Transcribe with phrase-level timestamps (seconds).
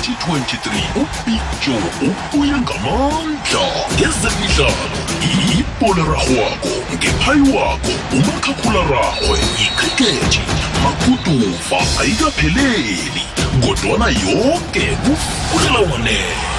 [0.00, 3.64] 2023 ubig joe ubuye ngamandla.
[3.94, 4.96] Ngezemidlalo
[5.58, 10.40] ipolerarhwako ngephayi wakho umakhakhula-rarhwe ikhrikethi
[10.84, 13.22] maguduva ayikapheleli
[13.62, 16.55] kodwana yonke kufulela wanethwa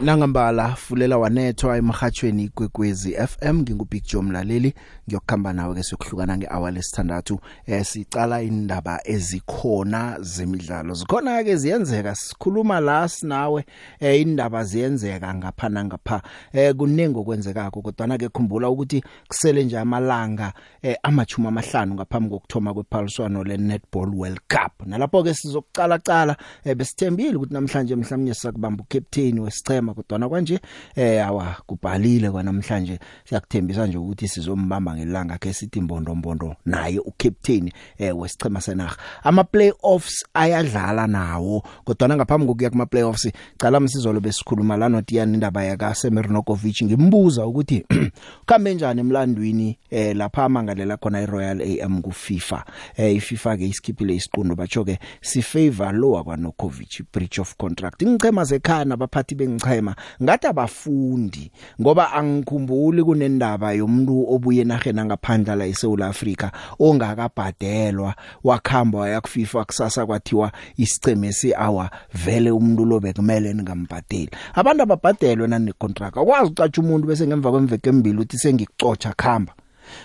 [0.00, 4.74] nangambala fulela wanethwa emhathweni igwegwezi FM ngingubig Joe mlaleli.
[5.08, 10.94] Ngiyokukhamba nawe ke sokuhlukana ngehour lesithandathu eh sicala indaba ezikhona zemidlalo.
[10.94, 13.64] Zikhona ke ziyenzeka sikhuluma la sinawe
[14.00, 16.22] eh indaba ziyenzeka ngapha nangapha
[16.52, 17.82] eh kuningi okwenzekako.
[17.82, 24.14] Kodwa ke khumbula ukuthi kusele nje amalanga eh amachuma amahlanu ngaphambi kokuthoma kwephaliswano le Netball
[24.14, 24.86] World Cup.
[24.86, 29.38] Nalapho ke sizokucala cala eh, besithembile ukuthi namhlanje mhlawumnye sakubamba ucaptain
[29.86, 30.60] wesichema kodwa kwanje
[30.94, 37.72] eh awa kubhalile kwanamhlanje siyakuthembisa nje ukuthi sizombamba ngelanga ke sithi mbondo mbondo naye ucaptain
[37.98, 44.76] eh wesichema senaga ama playoffs ayadlala nawo kodwa ngaphambi kokuya kuma playoffs cala msizolo besikhuluma
[44.76, 47.84] la noTiyan indaba yaka Semirnokovic ngimbuza ukuthi
[48.46, 52.64] kambe njani emlandwini eh lapha amangalela khona iRoyal AM ku FIFA
[52.96, 58.02] eh iFIFA ke isikhiphile isiqundo batsho ke si favor lo akwaNokovic breach of contract.
[58.02, 59.34] Ingchema zekhaya nabaphathi
[59.76, 68.14] bengichema ngathi abafundi ngoba angikhumbuli kunendaba yomuntu obuye nahena ngaphandla la eSouth Africa ongakabhadelwa
[68.44, 75.48] wakhamba waya ku FIFA kusasa kwathiwa isiceme siawa vele umuntu lo bekumele ngambhadeli abantu ababhadelwe
[75.48, 79.52] nane contract akwazi ucatsha umuntu bese ngemva kwemveke embili uthi sengikucotsha khamba.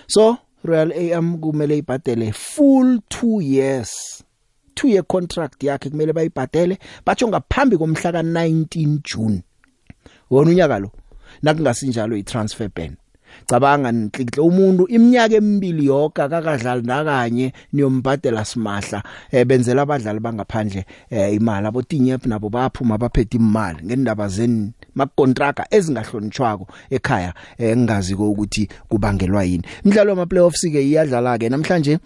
[0.06, 4.22] So Royal AM kumele ibhadele full 2 years
[4.74, 9.42] 2 year contract yakhe kumele bayibhadele batsho ngaphambi komhla ka 19 June.
[10.32, 10.90] Wona unyaka lo
[11.42, 12.96] nakungasinjalo itransfer ban.
[13.46, 21.34] Cabanga nhlikhle umuntu iminyaka emibili yonke akakadlali nakanye niyombhadela simahla eh, benzela abadlali bangaphandle eh,
[21.34, 21.66] imali.
[21.66, 29.64] Abotinyep nabo baphuma baphethe imali ngendaba zen makontraka ezingahlonitshwako ekhaya eh, ngingazi ukuthi kubangelwa yini.
[29.84, 31.98] Imidlalo yama playoffs ke iyadlala ke namhlanje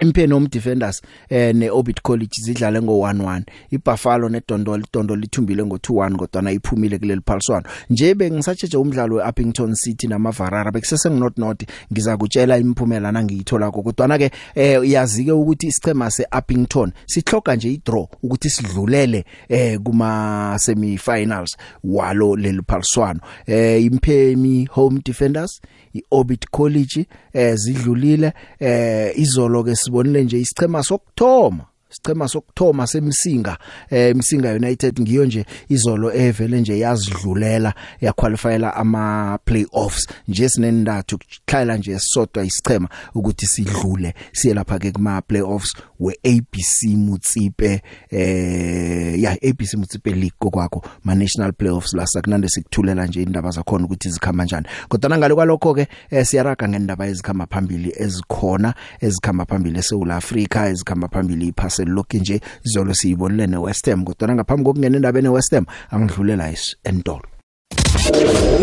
[0.00, 7.20] Imphenom Defenders eh neOrbit College zidlale ngo11 iBuffalo neDondolo iDondolo lithumbile ngo21 kodwa iphumile kuleli
[7.26, 7.66] phaliswano.
[7.90, 11.62] Nje bengisatsheje umdlalo weUppington City namavarara bekusese nginot not
[11.92, 18.50] ngizakutshela imiphumela nangiyithola kodwa ke eh uyazi ke ukuthi isichema seUppington sihloka nje idraw ukuthi
[18.50, 23.20] sidlulele eh kuma semifinals walo leli phaliswano.
[23.46, 25.60] Eh Imphemi Home Defenders
[25.96, 33.58] iOrbit College eh zidlulile eh izolo ke sibonile nje isichema sokthoma Sicema sokthoma semsinga
[33.90, 40.08] eh Msinga United ngiyo nje izolo evele nje yazidlulela yaqualifyela ama playoffs.
[40.28, 46.96] Nje sinendathu kuhlayela nje sodwa isicema ukuthi sidlule siye lapha ke kuma playoffs we ABC
[46.96, 53.50] Mutsipe eh ya ABC Mutsipe League kokwakho ma national playoffs la sakunande sikuthulela nje indaba
[53.50, 59.44] zakhona ukuthi zikhamba kanjani kodwa ngale kwalokho ke eh, siyaraga ngendaba ezikhamba phambili ezikhona ezikhamba
[59.44, 64.96] phambili eSouth Africa ezikhamba phambili iphase lokho nje izolo siyibonile neWest Ham kodwa ngaphambi kokungena
[64.96, 67.28] endabeni eWest Ham angidlulela isentolo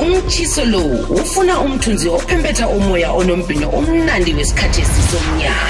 [0.02, 5.68] umtshiso lo ufuna umthunzi ophempetha umoya onombhino omnandi wesikhathi esisomnyaka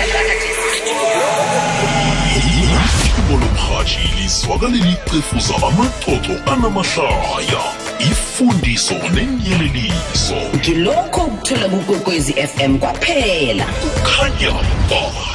[3.24, 7.64] ithubo lomhatshi lizwakaleli icefuza amaxoxo anamahlaya
[8.12, 13.66] ifundiso nenyeleliso ngilokho ukuthola kukwekwezi fm kwaphela.
[13.66, 14.52] Kukhanya
[14.90, 15.33] ba.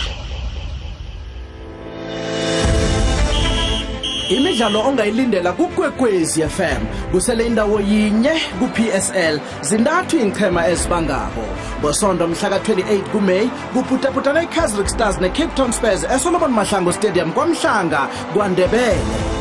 [4.29, 11.45] Imidlalo ongayilindela kukwekwezi FM kusele indawo yinye ku-PSL zintathu ingchema ezibangako.
[11.81, 18.99] Ngosonto mhla ka-28 kumeyi kuputaputana i-kazrick stars ne-cape town spurs esolomon mahlango stadium kwamhlanga kwandebele.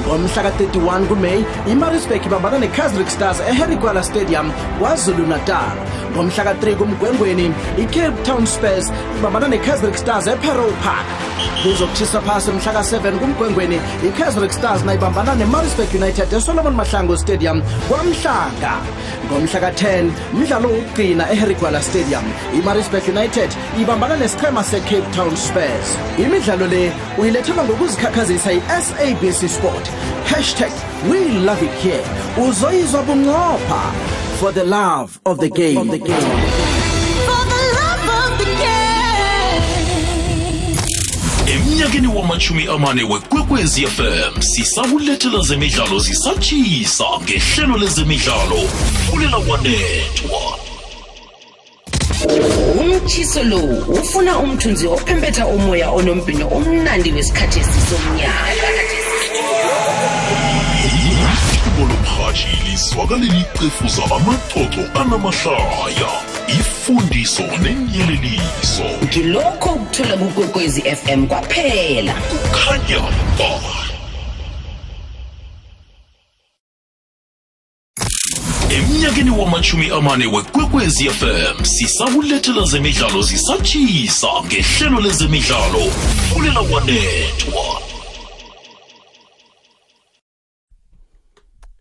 [0.07, 5.77] Ngomhla ka-31 kumeyi imarisburg ibambana ne-kazrick stars eherigwala stadium kwazulu natal
[6.13, 11.05] ngomhla ka-3 kumgwengweni i-cape town spurs ibambana ne-kazrick stars eperow park.
[11.63, 18.73] Kuzokutshisa phasi mhla ka-7 kumgwengweni i-kazrick stars nayibambana ne-marisburg united esolomon mahlango stadium kwamhlanga.
[19.25, 22.23] Ngomhla ka-10 mdlalo wokugcina eherigwala stadium.
[22.53, 23.49] I-marisburg united
[23.81, 25.97] ibambana nesichema se-cape town spurs.
[26.17, 29.89] Imidlalo le uyilethelwa ngokuzikhakhazisa yi-sabc sport.
[30.25, 30.71] Hashtag
[31.09, 32.03] we love it here.
[32.47, 33.81] Uzoyizwa bunqopha.
[34.39, 36.86] For the love of the game, of the game.
[41.87, 48.69] Emnyakeni wamachumi amane wekwekwezi fm sisakulethela zemidlalo zisatshisa ngehlelo lezemidlalo
[49.11, 50.57] fulela wanethwa
[52.79, 53.57] umchiso lo
[53.87, 58.67] ufuna umthunzi ophempetha umoya onombhino omnandi wesikhathi esisomnyaka
[61.53, 66.36] ithubo lomhatshi lizwakaleli cefuza amaxoxo anamahlaya.
[66.47, 72.13] Ifundiso nenyeleliso ngilokho ukuthola kukwekwezi fm kwaphela.
[72.51, 72.99] Khanya
[73.37, 73.77] ba.
[78.69, 85.91] Emnyakeni wamachumi amane wekwekwezi fm sisakulethela zemidlalo zisatshisa ngehlelo lezemidlalo.
[86.33, 87.96] Fulela kwanethwa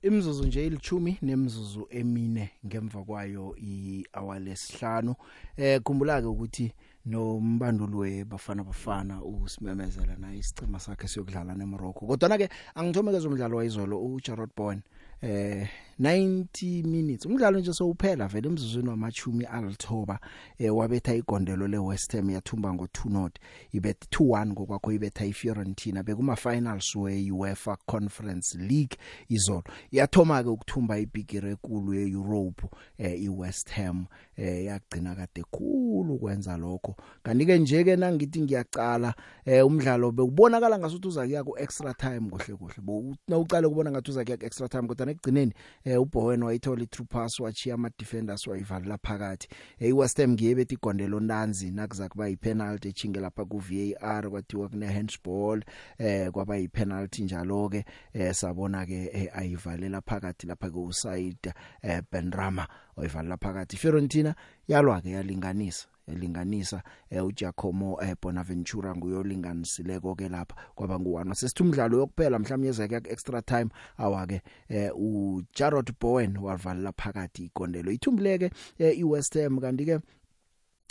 [0.07, 5.15] imzuzu nje ilithumi nemzuzu emine ngemva kwayo i-hour lesihlanu.
[5.57, 6.73] Eh khumbula ke ukuthi
[7.07, 12.07] nombanduli webafana bafana usimemezela naye isicima sakhe siyokudlala neMorocco.
[12.07, 14.83] Kodwa ke angithomekeza umdlalo wayizolo uJarrod Bowen
[15.23, 15.69] eh
[16.01, 17.27] 90 minutes.
[17.27, 20.21] Umdlalo nje sowuphela vele emzuzwini wamachumi alithoba
[20.59, 23.39] eh wabetha igondelo leWest Ham yathumba ngo2 not
[23.73, 28.97] ibet 2-1 ngokwakho ibetha iFiorentina bekuma finals weUEFA Conference League
[29.29, 29.65] izolo.
[29.93, 34.07] Yathoma ke ukuthumba ibigire ekulu yeEurope eh iWest Ham
[34.37, 36.97] eh yagcina kade khulu ukwenza lokho.
[37.23, 39.15] Kanti ke nje ke nangithi ngiyacala
[39.45, 43.17] eh umdlalo bekubonakala ngasuthi uza kuya ku extra time kuhle kuhle.
[43.29, 45.53] Nawucala kubona ngathi uza kuya ku extra time kodwa nekugcineni
[45.87, 49.49] eh uBowen wayithola i-true pass wachiya ama defenders wayivalela phakathi.
[49.79, 54.69] Eh iWest Ham ngiye bethi igondelo nanzi nakuza kuba yipenalty echinge lapha ku VAR kwathiwa
[54.69, 55.63] kune handball
[55.99, 57.85] eh kwaba yipenalty njalo ke
[58.15, 61.53] eh sabona ke eh, ayivalela phakathi lapha ku side
[61.83, 62.67] eh Benrama
[62.97, 63.77] wayivalela phakathi.
[63.77, 64.35] Fiorentina
[64.69, 65.87] yalwa ke yalinganisa.
[66.07, 73.01] Elinganisa eh, uJacomo eh, Bonaventura nguyolinganisileko ke lapha kwaba ngu1 sesithi umdlalo yokuphela mhlawumnye ezake
[73.01, 73.69] ku extra time
[73.99, 77.93] awake eh, uJarrod Bowen wavala phakathi igondelo.
[77.93, 80.01] Ithumbuleke eh, iWest Ham kanti ke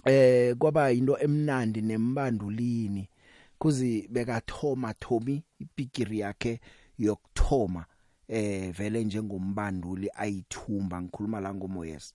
[0.05, 3.09] eh kwaba into emnandi nembandulini.
[3.57, 6.59] Kuzi bekathoma Thomi ipikiri yakhe
[6.97, 7.85] yokthoma
[8.27, 12.13] eh vele njengombanduli ayithumba ngikhuluma la ngoMoyes.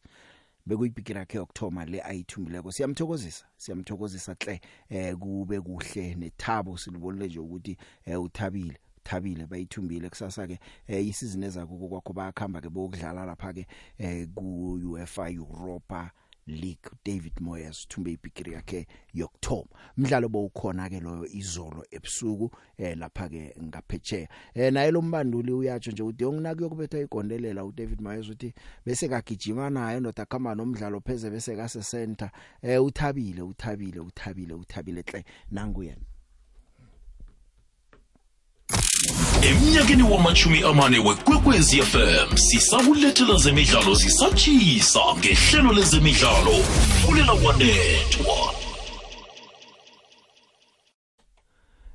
[0.71, 2.73] Bekuyibhikira yakhe yokthoma le ayithumbileko.
[2.73, 6.79] Siyamthokozisa siyamthokozisa hle eh kube kuhle nethabo.
[6.79, 7.77] Silibonile nje ukuthi
[8.07, 13.67] eh uthabile thabile bayithumbile kusasa ke eh, isizini ezakho kwakho bayakhamba ke bokudlala lapha ke
[13.99, 16.11] eh, ku UEFA Europa.
[16.51, 23.29] League David Moyes thumbe ibhigiri yakhe yokthoma umdlalo bowukhona ke loyo izolo ebusuku eh lapha
[23.29, 28.55] ke ngaphetsheya eh naye lo mbanduli uyatsho nje uthi onginaki yokubetha igondelela uDavid Moyes uthi
[28.87, 32.31] bese kagijima naye ndoda khamba nomdlalo pheze bese kase center
[32.63, 36.10] eh uthabile uthabile uthabile uthabile hle nangu yena.
[39.43, 46.53] Emnyakeni wamachumi amane wekwekwezi fm sisakulethela zemidlalo zisatshisa ngehlelo lezemidlalo
[47.03, 48.55] fulela kwanethwa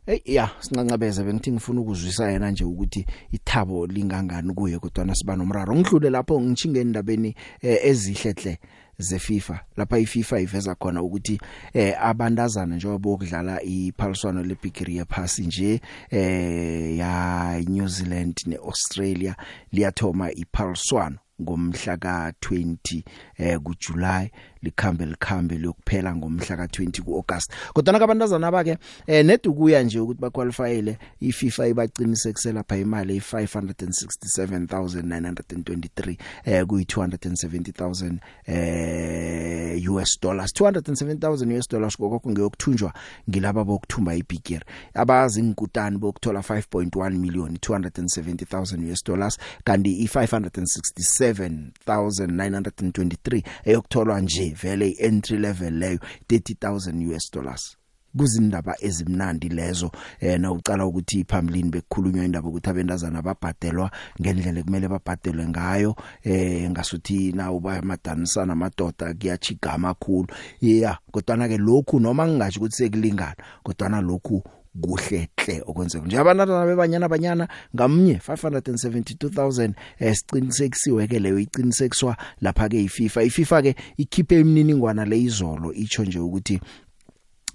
[0.06, 5.75] Hey ya sincancabeze bengithi ngifuna ukuzwisa yena nje ukuthi ithabo lingangani kuye kodwa nasiba nomraro.
[5.75, 8.60] Ngidlule lapho ngichinge endabeni eh, ezihle hle
[8.97, 9.59] zeFIFA.
[9.77, 11.39] Lapha iFIFA iveza khona ukuthi
[11.74, 19.36] eh abantazana njengoba bokudlala iphaliswano lebigiri yephasi nje eh ya New Zealand neAustralia
[19.71, 23.03] liyathoma iphaliswano ngomhla ka20
[23.38, 24.31] eh kuJuly
[24.65, 27.51] likhambe likhambe lokuphela ngomhla ka20 kuAugust.
[27.73, 28.77] Kodwa kabantazana bake
[29.07, 40.54] eh nedukuya nje ukuthi baqualifyele iFIFA ibaqinisekisela lapha imali e577923 eh kuyi270000 eh US dollars.
[40.54, 42.94] 270000 US dollars kokho ngeyokuthunjwa
[43.30, 54.21] ngilaba bokuthumba ibigiri abazi inkutani bokuthola 5.1 million 270000 US dollars kanti i567 7923 eyokutholwa
[54.21, 57.78] nje vele ientry level leyo 30000 US dollars.
[58.18, 64.88] Kuzindaba ezimnandi lezo eh na ucala ukuthi phambilini bekukhulunywa indaba ukuthi abentazana babhadelwa ngendlela kumele
[64.88, 70.28] babhadelwe ngayo eh ngasuthi na uba madanisana amadoda kuyachigama kakhulu
[70.62, 74.44] yeah kodwa ke lokhu noma ngingathi ukuthi sekulingana kodwa lokhu
[74.81, 82.83] kuhle hle okwenzeka nje abantwana bebanyana banyana ngamnye 572000 esiqinisekisiwe ke leyo iqinisekiswa lapha ke
[82.83, 83.23] iFIFA.
[83.23, 86.59] iFIFA ke ikhiphe imininingwana leyizolo icho nje ukuthi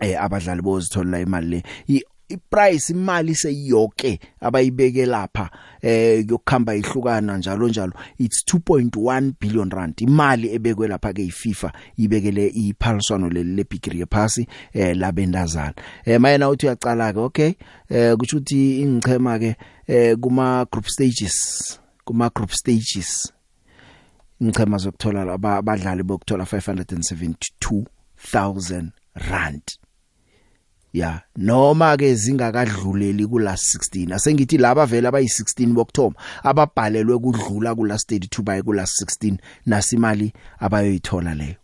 [0.01, 2.05] eh abadlali bozithola imali le.
[2.33, 5.51] Iprice imali seyoke abayibeke lapha
[5.83, 7.93] eh yokukhamba ihlukana njalo njalo.
[8.19, 10.01] It's 2.1 billion rand.
[10.01, 17.13] Imali ebekwe lapha ke iFIFA ibekele iphaliswano lebigiri yephasi eh labendazana eh mayena uthi uyacala
[17.13, 17.53] ke okay?
[17.89, 19.57] Eh kusho ukuthi ingchema ke
[19.87, 23.33] eh kuma group stages kuma group stages.
[24.41, 27.85] Ingchema zokuthola abadlali bokuthola 572
[28.33, 29.63] 16000 rand.
[30.93, 37.95] Ya noma ke zingakadluleli kula 16 asengithi laba vele abayi 16 bokthoma ababhalelwe kudlula kula
[37.95, 41.55] 32 baye kula 16 nasimali abayoyithola leyo.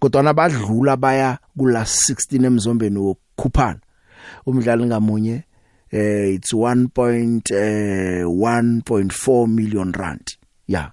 [0.00, 3.80] Kodwa nabadlula baya kula 16 emzombeni wokukhuphana
[4.46, 5.42] umdlali ngamunye
[5.90, 10.30] eh it's 1.1.4 million rand.
[10.68, 10.92] Ya.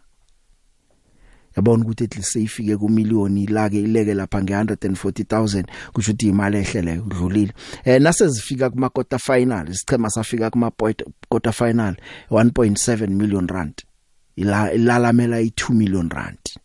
[1.56, 7.00] Yabona ukuthi ethi seyifike ku million ilake ileke lapha nge 140000 kusho ukuthi imali ehlele
[7.00, 7.54] udlulile.
[7.84, 10.72] Eh nase zifika kuma quarter final isichema safika kuma
[11.30, 11.96] quarter final
[12.32, 13.74] 1.7 million rand.
[14.36, 16.65] Ila ilalamela i2 million rand.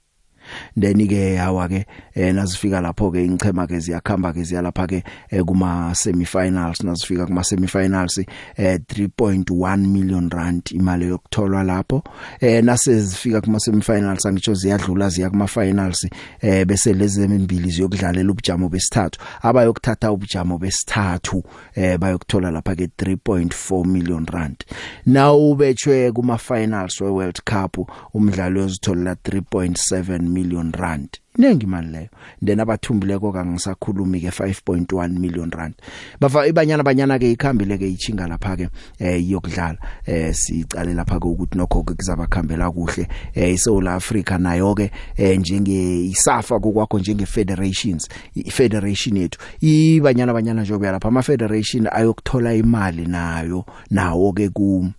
[0.77, 5.43] Then ke hawa ke eh nazifika lapho ke ingchema ke ziyakhamba ke ziyalapha ke eh,
[5.45, 6.81] kuma semifinals.
[6.85, 12.03] Nazifika kuma semifinals eh 3.1 million rand imali yokutholwa lapho.
[12.41, 16.07] Eh nase zifika kuma semifinals angitsho ziyadlula ziya kuma finals
[16.41, 19.21] eh bese lezi emimbili ziyokudlalela ubujamo besithathu.
[19.43, 21.43] Abayokuthatha ubujamo besithathu
[21.75, 24.65] eh bayokuthola lapha ke 3.4 million rand.
[25.07, 27.77] Now ubetshwe kuma finals we World Cup
[28.15, 31.21] umdlalo uzithola 3.7 million rand.
[31.39, 32.09] Inengi imali leyo?
[32.45, 35.75] Then abathumbileko kangisakhulumi ke 5.1 million rand.
[36.21, 38.69] Bafa ibanyana banyana ke ikhambile ke ichinga lapha ke
[38.99, 43.09] eh yokudlala eh sicale lapha ke ukuthi nokho ke kuzabakhambela kuhle.
[43.35, 49.39] Eh iSouth Africa nayo ke eh njenge isafa kokwakho njenge federations i federation yethu.
[49.61, 54.93] Ibanyana banyana njengoba lapha ama federation ayokuthola imali nayo nawo ke ku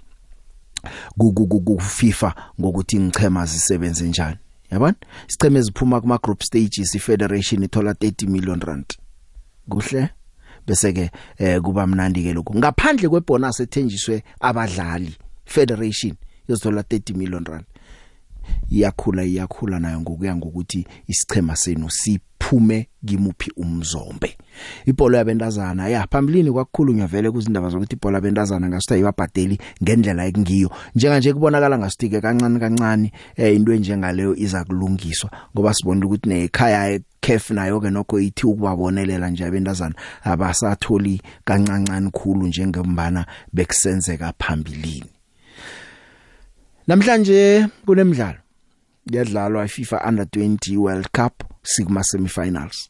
[1.18, 4.38] ku FIFA ngokuthi ngichema zisebenze njani.
[4.72, 4.96] Yabona?
[5.28, 8.86] Sicheme eziphuma kuma group stages ifederation ithola 30 million rand.
[9.70, 10.10] Kuhle?
[10.68, 16.14] Bese ke eh kuba mnandi ke lokho ngaphandle kwebonus ethenjiswe abadlali federation
[16.48, 17.66] yozithola 30 million rand.
[18.70, 24.38] Iyakhula iyakhula nayo ngokuya ngokuthi isichema senu siphume kimuphi umzombe.
[24.86, 30.70] Ibhola yabentazana ya phambilini kwakukhulunywa vele kuzindaba zokuthi ibhola yabentazana ngasitha ibabhadeli ngendlela ekungiyo.
[30.96, 37.00] Njenga nje kubonakala ngasitike kancane kancane eh into enjengaleyo iza kulungiswa ngoba sibona ukuthi nekhaya
[37.22, 45.21] kef nayo ke nokho ithi ukubabonelela nje abentazana abasatholi kancancane khulu njengembana bekusenzeka phambilini.
[46.92, 48.38] Namhlanje kunemidlalo.
[49.12, 52.90] Yadlalwa iFIFA Under 20 World Cup sigma semifinals.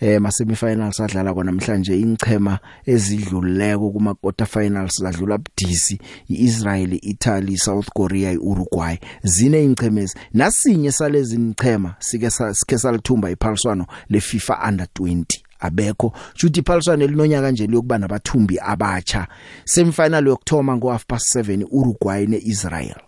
[0.00, 7.56] Eh ma semifinals adlala kona namhlanje ingchema ezidluleko kuma quarter finals zadlula budisi iIsrael, Italy,
[7.56, 8.98] South Korea, iUruguay.
[9.22, 15.45] Zine ingchemezi nasinye salezi ingchema sike sike salithumba iphaliswano leFIFA Under 20.
[15.60, 16.12] Abekho.
[16.34, 19.26] Futhi iphaliswane elinonyaka nje liyokuba nabathumbi abatsha.
[19.64, 23.00] Semifinal yokthoma ngo half past 7 Uruguay neIsrael.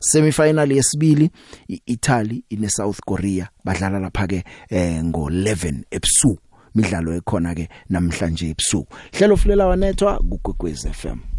[0.00, 1.30] Semifinal yesibili
[1.68, 6.40] iItaly ine South Korea badlala lapha ke eh ngo 11 ebusuku.
[6.74, 8.94] Midlalo ekhona ke namhlanje ebusuku.
[9.12, 11.34] Hlelo fulela wanethwa kugwegwez FM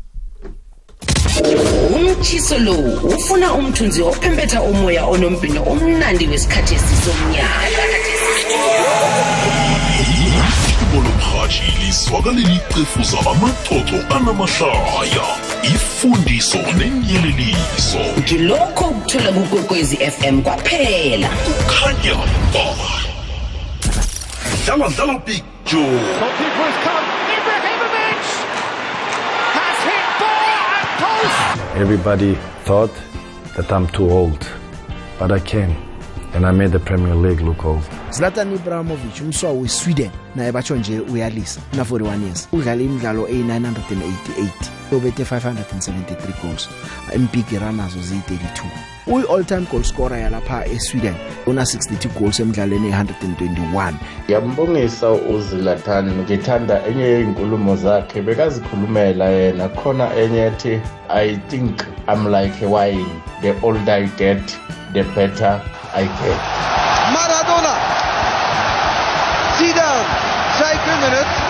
[1.95, 2.73] umtshiso lo
[3.15, 7.85] ufuna umthunzi ophempetha umoya onombhino omnandi wesikhathi esisomnyaka
[10.95, 15.25] ihlobo lomhathi lizwakaleli icefuza amaxoxo anamahlaya
[15.63, 21.27] ifundiso nenyeleliso ngilokho ukuthola kukwekwezi fm kwaphela.
[21.27, 22.15] Kukhanya
[22.53, 22.65] ba
[24.65, 25.99] dlala dlala big joe.
[31.77, 32.93] Everybody thought
[33.57, 34.47] that I'm too old,
[35.19, 35.84] but I came.
[36.35, 37.81] and I made the Premier League look over.
[38.11, 42.47] Zlatan Ibrahimovic umswa weSweden naye batsho nje uyalisa na 41 years.
[42.51, 44.49] Udlala imidlalo e988
[44.95, 46.69] obethe 573 goals.
[47.15, 48.94] Impiki runners uzi 32.
[49.07, 51.15] uyi-all time goal scorer yalapha esweden
[51.47, 53.93] una 62 goals emdlalweni ye-121
[54.25, 59.69] ngiyambongisa uzilathan ngithanda enye yey'nkulumo zakhe bekazikhulumela yena.
[59.69, 61.71] Khona enye ethi i think
[62.07, 63.05] i'm like a wine
[63.41, 64.57] the older i get
[64.93, 65.61] the better
[65.95, 66.41] i get.
[67.13, 67.75] Maradona.
[69.57, 70.05] Zidane.
[70.59, 71.45] Zeker minute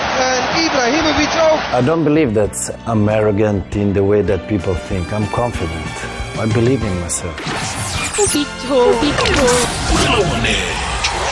[1.74, 2.56] I don't believe that
[2.88, 5.12] I'm arrogant in the way that people think.
[5.12, 6.25] I'm confident.
[6.38, 7.36] I believe in myself.
[9.88, 11.26] fulela wanethwa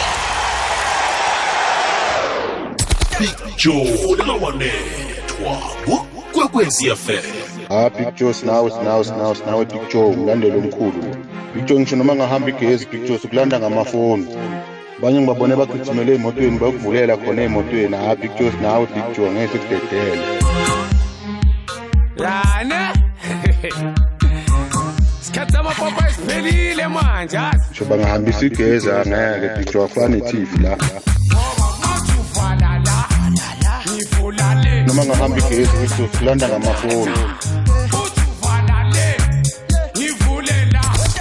[3.20, 10.06] big joe fulela wanethwa kwekwezi fm Ah Big Joe sinawe sinawe sinawe sinawe Big Joe
[10.06, 11.16] umlandeli omkhulu.
[11.56, 14.28] Big Joe ngisho noma ngahamba igezi Big Joe sikulanda ngamafoni.
[14.98, 17.96] Abanye ngibabone bagijimele emotweni bakuvulela khona emotweni.
[17.96, 20.22] Ah Big Joe sinawe Big Joe ngeke sikudedele.
[22.18, 22.74] Yani?
[25.34, 27.40] isikhathi samapapa esiphelile manje
[27.72, 30.78] sho bangahambisa igeza ngeke bitho afana i-tv la.
[34.88, 37.18] Noma ngahamba igezi kusilanda ngamafoni.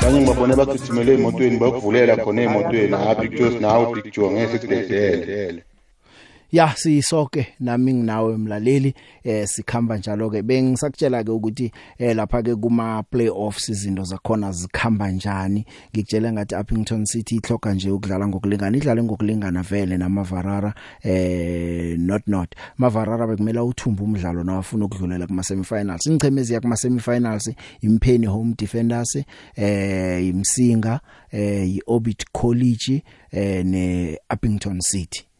[0.01, 5.63] Abanye ngibabone bagijimele emotweni bayokuvulela khona emotweni ha pictures nawe picture ngeke sikudedele
[6.53, 8.95] ya sisoke nami nginawe mlaleli
[9.25, 15.11] eh sikhamba njalo ke bengisakutshela ke ukuthi eh lapha ke kuma playoffs izinto zakhona zikhamba
[15.11, 15.65] njani.
[15.91, 22.55] Ngikutshela ngathi Uppington City ihloka nje ukudlala ngokulingana idlala ngokulingana vele namavarara eh not not.
[22.79, 29.17] mavarara bekumela uthumba umdlalo nawafuna ukudlulela kuma semifinals ingcemezi yakuma semifinals impheni home defenders
[29.57, 35.32] eh imsinga eh iOrbit College eh ne Uppington City.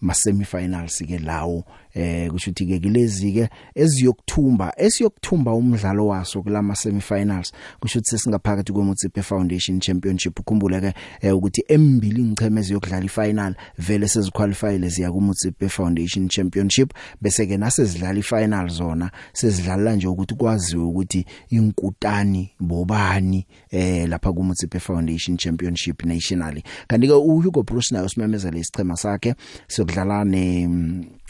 [0.00, 6.76] Ma semifinals ke lawo eh kusho ukuthi ke kilezi ke eziyokuthumba esiyokuthumba umdlalo waso kulama
[6.76, 10.40] semifinals kusho ukuthi sesingaphakathi kweMotsipe Foundation Championship.
[10.40, 17.46] Ukhumbule ke eh, ukuthi embili ngicheme eziyokudlala ifinal vele seziqualifyile ziya kuMotsipe Foundation Championship bese
[17.46, 25.36] ke nasezidlala ifinal zona sezidlala nje ukuthi kwaziwe ukuthi inkutani bobani eh lapha kuMotsipe Foundation
[25.36, 26.62] Championship nationally.
[26.88, 29.34] Kanti ke uHugo Bruce nayo simemezele isichema sakhe
[29.68, 30.68] sokudlala ne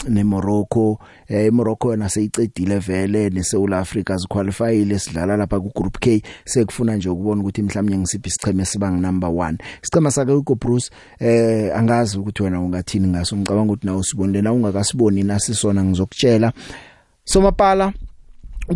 [0.09, 5.99] ne Morocco eh Morocco yona seyicedile vele ne South Africa ziqualifyile sidlala lapha ku group
[5.99, 6.23] K.
[6.45, 11.76] Sekufuna nje ukubona ukuthi mhlawumnye ngisiphi isicheme siba number 1 isichema sakhe uGo Bruce eh
[11.76, 13.37] angazi ukuthi wena ungathini ngaso.
[13.37, 16.52] Ngicabanga ukuthi nawe usibonile na ungakasiboni nasisona ngizokutshela.
[17.25, 17.92] Somapala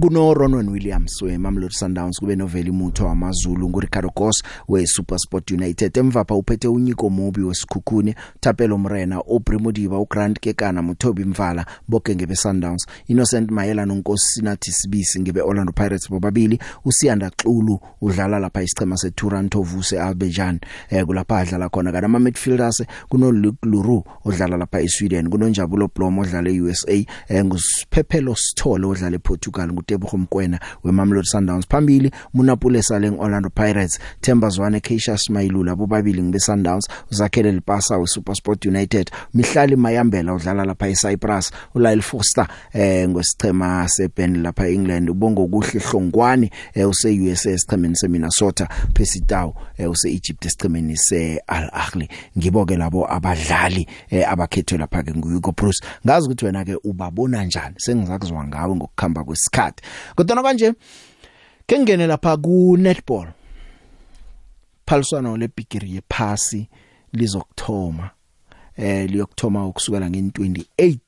[0.01, 5.99] kuno Ronwen Williams weMamelodi Sundowns kube noveli mutho wamaZulu nguRicardo Goss weSuperSport United.
[5.99, 12.37] Emva pha uphethe uNico Mobi wesikhukhune Thapelo Mrena uBrimodiba uGrant Kekana Muthobi Mvala bonke ngebe
[12.37, 12.87] Sundowns.
[13.09, 20.01] Innocent Mayela noNkosinathi Sibisi ngebe Orlando Pirates bobabili uSiyanda Xulu udlala lapha isichema seToronto Vuse
[20.01, 20.61] Azerbaijan
[20.91, 21.93] eh kulapha adlala khona.
[21.93, 26.93] Kana ama midfielders kuno Luke Luru odlala lapha eSweden kunonjabulo Blom odlala eUSA
[27.29, 31.67] eh ngusiphephelo Sithole odlala ePortugal nguTebogo Mkwena weMamelodi Sundowns.
[31.69, 38.67] Phambili Munapule Saleng Orlando Pirates Themba Zwane Keisha Smailula bobabili ngibe Sundowns uzakhele Lipasa weSuperSport
[38.67, 45.81] United Mihlali Mayambela udlala lapha eCyprus uLyle Foster eh ngosichema seBurnley lapha eEngland ubongo kuhle
[45.81, 52.09] hlongwane eh, use USA esichemeni seMinnesota Percy Tau eh, use Egypt esichemeni seAl Ahly.
[52.39, 55.85] Ngiboke labo abadlali eh, abakhethwe lapha ke nguYugo Bruce.
[56.07, 57.75] Ngazi ukuthi wena ke ubabona njani?
[57.79, 59.64] Sengizakuzwa ngawe ngokukhamba kwesikhathi.
[60.17, 60.73] Kodwa kanje
[61.67, 63.29] ke ngene lapha ku netball
[64.87, 66.69] phaliswano lebigiri yephasi
[67.13, 68.11] lizokthoma
[68.77, 70.99] eh liyokthoma ukusukela nge28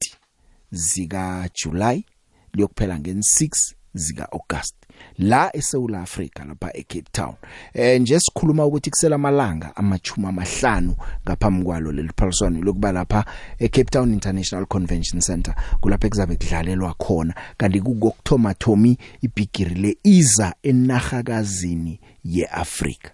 [0.71, 2.05] zika July
[2.53, 4.74] liyokuphela nge6 zika August
[5.18, 7.35] la eSouth Africa lapha eCape Town.
[7.74, 13.24] Eh nje sikhuluma ukuthi kusela amalanga amachuma amahlanu ngaphambi kwalo leli phaliswano lokuba lapha
[13.59, 17.35] eCape Town International Convention Center kulapha kuzabe kudlalelwa khona.
[17.56, 23.11] Kanti kukokthoma thomi ibigiri le iza enahakazini yeAfrika.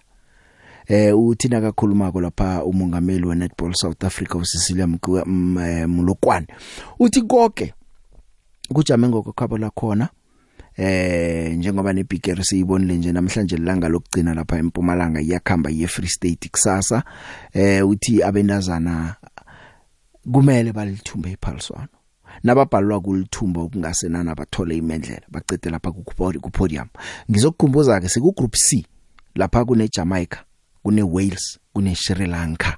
[0.87, 4.87] Eh uthina kakhulumako lapha umongameli weNetball South Africa uSicilia
[5.87, 6.47] Mulokwane
[6.99, 7.73] uthi konke
[8.73, 10.09] kujame ngokukhabo la khona.
[10.77, 17.03] Eh njengoba nebigger siyibonile nje namhlanje lilanga lokugcina lapha eMpumalanga iyakhamba ye Free State kusasa.
[17.53, 19.15] Eh uthi abendazana
[20.31, 21.87] kumele balithumbe iphaliswano.
[22.43, 26.87] Nababhalwa kulithumba okungasenana bathole imendlela bacede lapha ku podium
[27.31, 28.85] ngizokukhumbuza ke siku group C
[29.35, 30.37] lapha kune Jamaica
[30.83, 32.77] kune Wales kune Sri Lanka.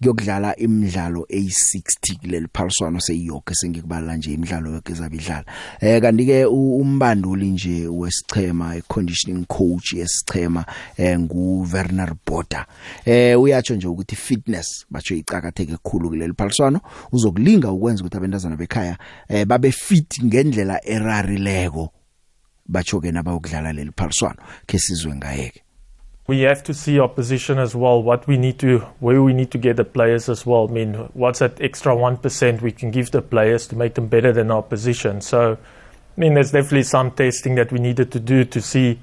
[0.00, 5.44] Kuyokudlala imidlalo eyi60 kuleli phaliswano seyiyonke sengikubala nje imidlalo yonke ezabidlala
[5.80, 10.64] eh kanti ke umbanduli nje wesichema iconditioning coach yesichema
[10.96, 12.66] eh ngu Werner Boda
[13.04, 16.80] eh uyatsho nje ukuthi fitness batsho icakatheke kakhulu kuleli phaliswano.
[17.12, 21.92] Uzokulinga ukwenza ukuthi abantazana bekhaya eh babe fit ngendlela erarileko
[22.66, 25.62] batsho ke nabayokudlala leli phaliswano ke sizwe ngayeke.
[26.30, 29.50] We have to see our position as well, what we need to, where we need
[29.50, 30.68] to get the players as well.
[30.68, 34.32] I mean, what's that extra 1% we can give the players to make them better
[34.32, 35.22] than our position.
[35.22, 35.58] So,
[36.14, 39.00] I mean, there's definitely some testing that we needed to do to see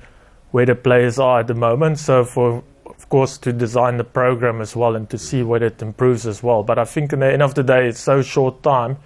[0.51, 1.99] where the players are at the moment.
[1.99, 5.81] So, for, of course, to design the program as well and to see where it
[5.81, 6.63] improves as well.
[6.63, 8.99] But I think in the end of the day, it's so short time.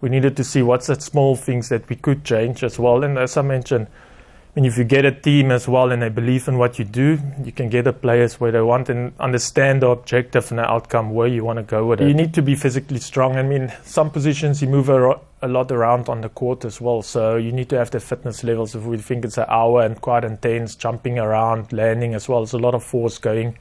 [0.00, 3.04] We needed to see what's the small things that we could change as well.
[3.04, 3.86] And as I mentioned,
[4.58, 7.16] And if you get a team as well and they believe in what you do,
[7.44, 11.10] you can get the players where they want and understand the objective and the outcome
[11.10, 12.08] where you want to go with it.
[12.08, 13.36] You need to be physically strong.
[13.36, 17.02] I mean, some positions you move a, a lot around on the court as well,
[17.02, 18.74] so you need to have the fitness levels.
[18.74, 22.52] If we think it's an hour and quite intense, jumping around, landing as well, there's
[22.52, 23.56] a lot of force going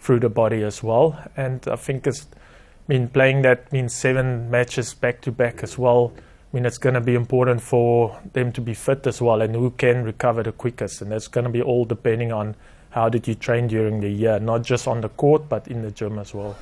[0.00, 1.18] through the body as well.
[1.34, 5.78] And I think it's, I mean, playing that means seven matches back to back as
[5.78, 6.12] well
[6.52, 9.54] I mean, it's going to be important for them to be fit as well and
[9.54, 11.00] who can recover the quickest.
[11.00, 12.56] And that's going to be all depending on
[12.90, 15.90] how did you train during the year, not just on the court, but in the
[15.90, 16.56] gym as well.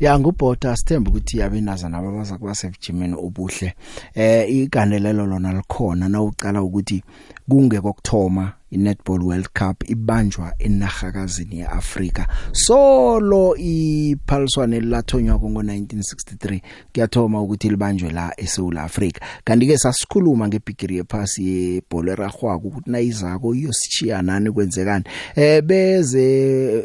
[0.00, 3.74] ya ngubhota sithemba ukuthi abinazana ababaza kuba sevijimini obuhle
[4.14, 7.04] eh igandelelo lona likhona na ucala ukuthi
[7.48, 12.26] kungekokthoma iNetball World Cup ibanjwa enarhakazini yeAfrika.
[12.52, 16.60] Solo iphaliswane lathonywa ngo1963
[16.92, 23.54] kuyathoma ukuthi libanjwe la eSouth Africa kanti ke sasikhuluma ngebigiri yephasi yebhola eragwako ukuthi nayizako
[23.54, 25.04] iyosichiya nani kwenzekani?
[25.36, 26.24] Eh beze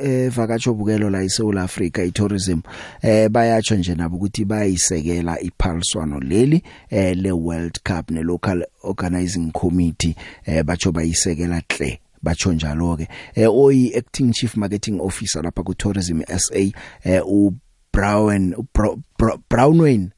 [0.04, 2.60] eh, vakatsho bukelo la eSouth Africa itourism
[3.02, 9.52] eh bayatsho nje nabo ukuthi bayisekela iphaliswano leli eh le World Cup ne local organizing
[9.52, 15.64] committee eh batsho bayisekela hle batsho njalo ke eh oyi acting chief marketing officer lapha
[15.64, 16.72] ku tourism SA
[17.04, 17.52] eh u
[17.98, 18.54] Brown
[19.50, 20.12] Brownwayne.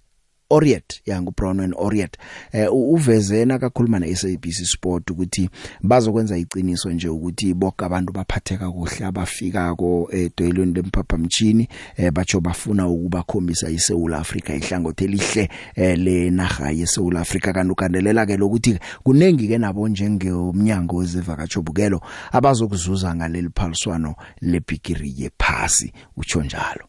[0.49, 2.17] Oriet ya nguBrownwen Oriet
[2.51, 5.49] eh uvezena akakhuluma neSABC Sport ukuthi
[5.81, 13.23] bazokwenza iqiniso nje ukuthi bonke abantu baphatheka kuhle abafikako edwelweni lemphaphambili eh batsho bafuna ukuba
[13.23, 19.88] khombisa iSouth Africa ihlangothi elihle eh lenaga yeSouth Africa kanukandelela ke lokuthi kunengi ke nabo
[19.88, 26.88] njengomnyango wezivakatsho bukelo abazokuzuza ngaleli phaliswano lebigiri yephasi utsho njalo.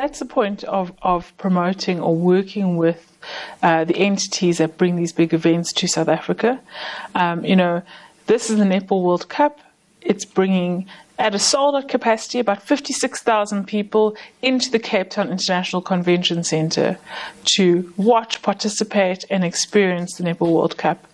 [0.00, 3.18] That's the point of, of promoting or working with
[3.62, 6.58] uh, the entities that bring these big events to South Africa.
[7.14, 7.82] Um, you know,
[8.26, 9.60] this is the Netball World Cup.
[10.00, 10.86] It's bringing
[11.20, 16.98] at a sold out capacity about 56,000 people into the Cape Town International Convention Centre
[17.56, 21.06] to watch, participate, and experience the Netball World Cup.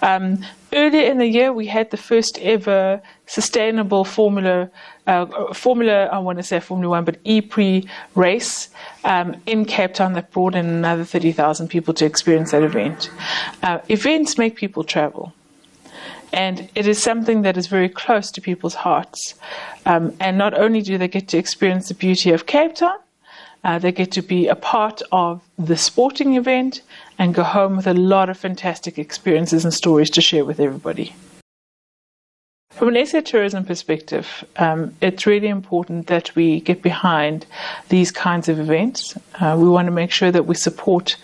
[0.00, 4.70] Um, earlier in the year, we had the first ever sustainable Formula,
[5.06, 8.70] uh, Formula, I want to say Formula One, but E-Pre race
[9.04, 13.10] um, in Cape Town that brought in another 30,000 people to experience that event.
[13.62, 15.34] Uh, events make people travel
[16.32, 19.34] and it is something that is very close to people's hearts.
[19.86, 22.98] Um, and not only do they get to experience the beauty of Cape Town,
[23.64, 26.82] uh, they get to be a part of the sporting event
[27.18, 31.14] and go home with a lot of fantastic experiences and stories to share with everybody.
[32.70, 37.44] From an SA tourism perspective, um, it's really important that we get behind
[37.88, 39.18] these kinds of events.
[39.40, 41.16] Uh, we want to make sure that we support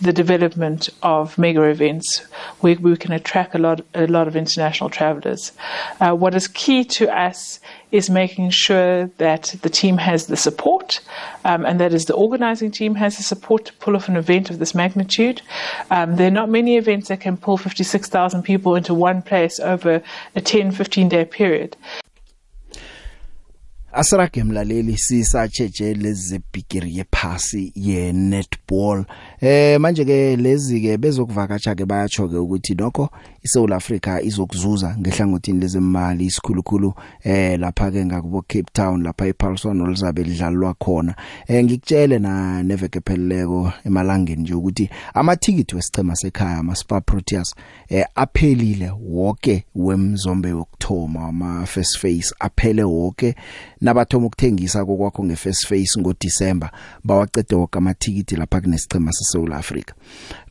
[0.00, 2.20] the development of mega events
[2.60, 5.52] where we can attract a lot, a lot of international travelers.
[6.00, 7.58] Uh, what is key to us
[7.90, 11.00] is making sure that the team has the support,
[11.44, 14.50] um, and that is the organizing team has the support to pull off an event
[14.50, 15.42] of this magnitude.
[15.90, 20.02] Um, there are not many events that can pull 56,000 people into one place over
[20.36, 21.76] a 10, 15 day period.
[23.92, 29.04] Asirage mlaleli sisatsheje lezi bigiri yephasi ye netball
[29.40, 33.10] eh manje ke lezi ke bezokuvakatsha ke bayatsho ke ukuthi nokho
[33.48, 40.22] iSouth Africa izokuzuza ngehlangothini lezemali isikhulukhulu eh lapha ke ngakubo Cape Town lapha ePaulson olizabe
[40.22, 41.14] lidlalwa khona.
[41.46, 47.54] Eh ngikutshele na neveke pheleleko emalangeni nje ukuthi amathikiti wesicema sekhaya ama Spa Proteas
[47.88, 53.34] eh aphelile wonke wemzombe wokthoma ama first phase aphele wonke
[53.80, 56.70] nabathoma ukuthengisa kokwakho ngefirst phase ngoDisember
[57.04, 59.92] bawaqede wonke amathikiti lapha kunesicema seSouth Africa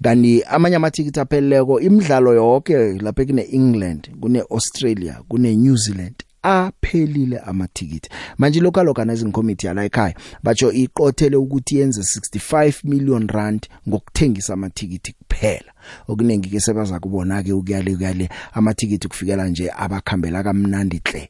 [0.03, 7.39] kanti amanye amathikiti apheleleko imidlalo yonke lapha kune England kune Australia kune New Zealand aphelile
[7.39, 8.09] amathikiti.
[8.37, 15.13] Manje local organizing committee ala ekhaya batsho iqothele ukuthi yenze 65 million rand ngokuthengisa amathikiti
[15.13, 15.73] kuphela.
[16.07, 21.29] Okuningi ke sebaza kubona ke ukuyale kuyale amathikiti kufikela nje abakhambela kamnandi hle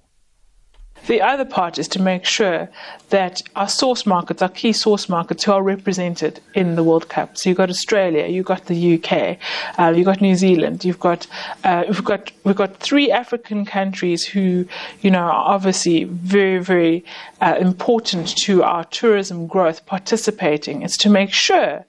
[1.07, 2.69] The other part is to make sure
[3.09, 7.37] that our source markets, our key source markets, who are represented in the World Cup.
[7.37, 9.37] So you've got Australia, you've got the UK,
[9.79, 11.25] uh, you've got New Zealand, you've got
[11.63, 14.65] uh, we've got we've got three African countries who,
[14.99, 17.05] you know, are obviously very very
[17.39, 19.85] uh, important to our tourism growth.
[19.85, 21.85] Participating is to make sure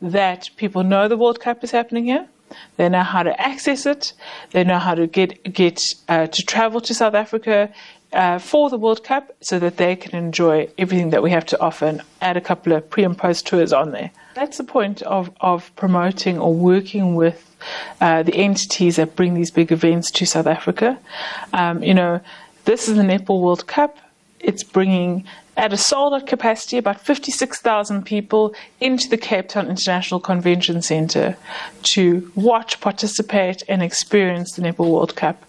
[0.00, 2.26] that people know the World Cup is happening here.
[2.76, 4.12] They know how to access it.
[4.52, 7.70] They know how to get get uh, to travel to South Africa
[8.12, 11.60] uh, for the World Cup so that they can enjoy everything that we have to
[11.60, 14.10] offer and add a couple of pre and post tours on there.
[14.34, 17.48] That's the point of, of promoting or working with
[18.00, 20.98] uh, the entities that bring these big events to South Africa.
[21.52, 22.20] Um, you know,
[22.64, 23.98] this is the Netball World Cup.
[24.40, 25.24] it's bringing
[25.56, 31.36] at a sold out capacity about 56,000 people into the Cape Town International Convention Centre
[31.82, 35.44] to watch, participate, and experience the Netball World Cup.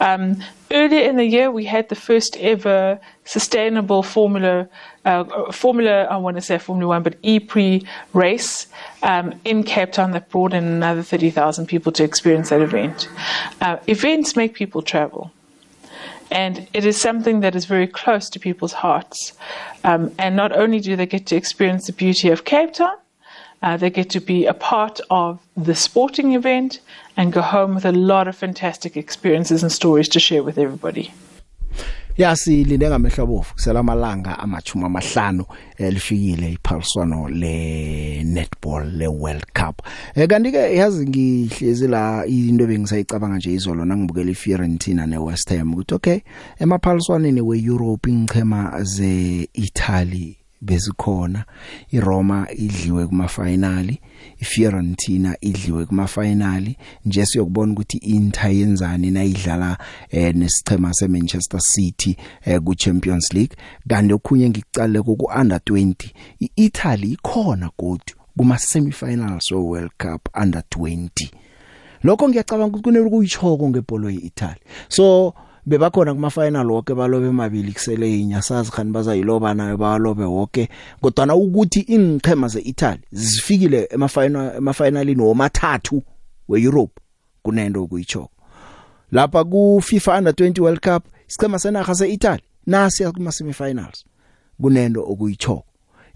[0.00, 4.68] Um, earlier in the year, we had the first ever sustainable Formula,
[5.04, 8.66] uh, Formula, I want to say Formula One, but E-Pre race
[9.02, 13.08] um, in Cape Town that brought in another 30,000 people to experience that event.
[13.60, 15.30] Uh, events make people travel
[16.32, 19.32] and it is something that is very close to people's hearts.
[19.84, 22.96] Um, and not only do they get to experience the beauty of Cape Town,
[23.62, 26.80] uh, they get to be a part of the sporting event
[27.16, 31.12] and go home with a lot of fantastic experiences and stories to share with everybody.
[32.16, 35.44] Ya silinde ngamehlo bofu kusela amalanga amachuma amahlanu
[35.78, 39.82] elifikile iphaliswano le netball le World Cup.
[40.14, 45.94] Eh kanti ke yazi ngihlezi la into bengisayicabanga nje izolo nangibukela iFiorentina neWest Ham ukuthi
[45.94, 46.20] okay
[46.58, 51.44] emaphaliswaneni weEurope ingchema ze Italy bezikhona
[51.92, 54.00] iRoma idliwe kuma finali
[54.42, 59.78] iFiorentina idliwe kuma finali nje siyokubona ukuthi iInter yenzani nayidlala
[60.10, 63.56] eh nesichema seManchester City eh ku Champions League.
[63.88, 65.94] Kanti okhunye ngikucale ku under 20
[66.40, 71.08] iItaly ikhona kodwa kuma semifinals we World Cup under 20
[72.02, 74.60] lokho ngiyacabanga ukuthi kunele kuyichoko ngebholo yeItaly.
[74.88, 75.34] So
[75.66, 80.68] bebakhona kuma final wonke balobe emabili kusele inyasazi khani bazayiloba nayo balobe wonke
[81.00, 86.02] kodwa ukuthi ingchema zeItaly zifikile ema final ema finalini womathathu
[86.48, 87.00] weEurope
[87.42, 88.30] kunento kuyichoko
[89.12, 94.04] lapha ku FIFA under 20 World Cup isichema senaga seItaly nasi kuma semifinals
[94.60, 95.64] kunento okuyichoko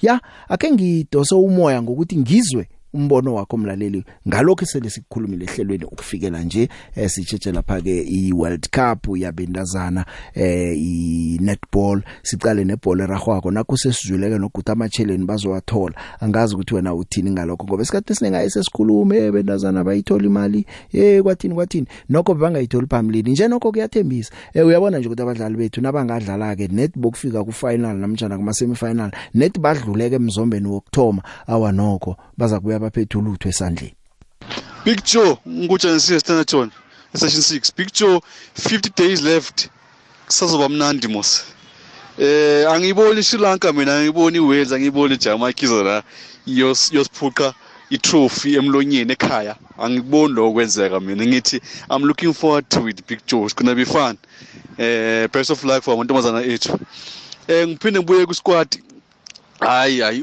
[0.03, 4.05] ya ake ngidose umoya ngokuthi ngizwe umbono wakho mlaleli.
[4.29, 10.05] Ngalokho sele sikukhulumile ehlelweni ukufikela nje eh, sitsheje lapha ke iWorld Cup yabendazana
[10.35, 12.03] eh iNetball.
[12.23, 15.95] Sicale nebhola eragwako nakho sesizwileke nokuthi amacheleni bazowathola.
[16.21, 20.67] Angazi ukuthi wena uthini ngalokho ngoba isikhathi esinengaye sesikhulume bendazana bayithola imali.
[20.93, 21.87] Eh kwathini kwathini?
[22.09, 23.31] Nokho bangayitholi phambilini.
[23.31, 24.33] Nje nokho kuyathembisa.
[24.55, 28.75] Eh uyabona nje ukuthi abadlali bethu nabangadlala ke net bokufika ku final namjana kuma semi
[28.75, 33.95] final net badluleke emzombeni wokthoma awa nokho baza kuya baphethe ulutho esandleni.
[34.85, 36.71] Big Joe nguJanisile Standerton
[37.15, 38.21] session 6 Big Joe
[38.55, 39.69] 50 days left.
[40.27, 41.45] Kusazoba mnandi mos.
[42.19, 46.03] Eh angiboni Sri Lanka mina angiboni Wales angiboni Jamaica izona
[46.47, 47.55] yos yosiphuqa
[47.91, 49.57] itrophy emlonyeni ekhaya.
[49.79, 51.27] Angiboni lo kwenzeka mina.
[51.27, 53.45] Ngithi i'm looking forward to it Big Joe.
[53.45, 54.19] It's going to be fun.
[54.79, 56.79] Eh best of luck for amantombazana ethu.
[57.49, 58.69] Eh ngiphinde ngibuye ku squad
[59.61, 60.23] hayi hayi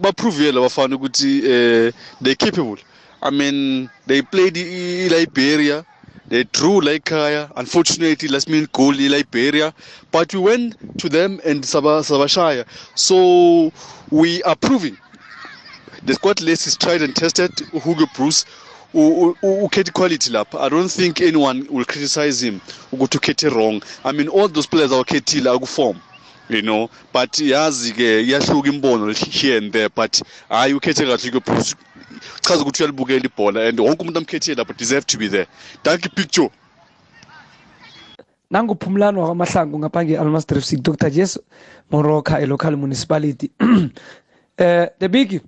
[0.00, 2.78] baprovele bafana ukuthi eh they capable.
[3.22, 5.84] I mean they played iLiberia
[6.28, 9.72] they drew like Kaya unfortunately last minute goal iLiberia.
[10.10, 12.64] But we went to them and sabashaya.
[12.94, 13.72] So
[14.10, 14.96] we are proving.
[16.04, 17.50] The squad list is tried and tested.
[17.72, 18.44] Hugo Bruce
[18.94, 20.60] ukhethe quality lapha.
[20.60, 22.60] I don't think anyone will criticize him
[22.92, 23.82] ukuthi ukhethe wrong.
[24.04, 26.00] I mean all those players awakhethile akuform.
[26.48, 31.40] You know but yazi ke iyahluka imbono here and there but hayi ukhethe kahle ke
[31.44, 31.76] Bruce.
[32.40, 35.46] Chaza ukuthi uyalibukela ibhola and wonke umuntu amkhethile lapha deserve to be there.
[35.82, 36.50] Thank you picture
[38.50, 41.40] nanguphumlani wakwamahlangu ngapha nge-almas drifsik dr jes
[41.90, 43.50] moroka e-local municipality.
[44.56, 45.42] Eh the big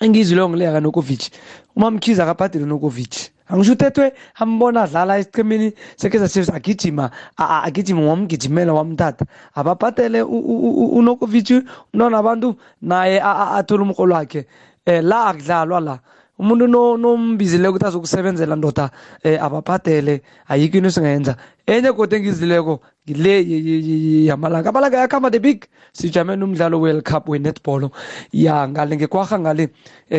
[0.00, 1.30] engizwileyo ngileka nokovic
[1.76, 3.31] umamkhiza akabhadele nokovic.
[3.48, 9.26] Angisho uthethwe ambona adlala esichemeni sekaizer chiefs agijima agijima wamgijimela wamthatha.
[9.54, 14.46] Ababhadele unokovic unona abantu naye athole umrholo wakhe.
[14.86, 15.98] Um la akudlalwa la.
[16.38, 18.90] Umuntu nombizile ukuthi azokusebenzela ndoda
[19.24, 21.36] um ababhadele ayikho into esingayenza.
[21.66, 24.70] Enye kodwa engizileko ngile yamalanga.
[24.70, 25.66] Amalanga yakhamba the big.
[25.92, 27.90] Sijamene umdlalo we-world cup we-netball.
[28.32, 29.68] Ya ngale ngekwarha ngale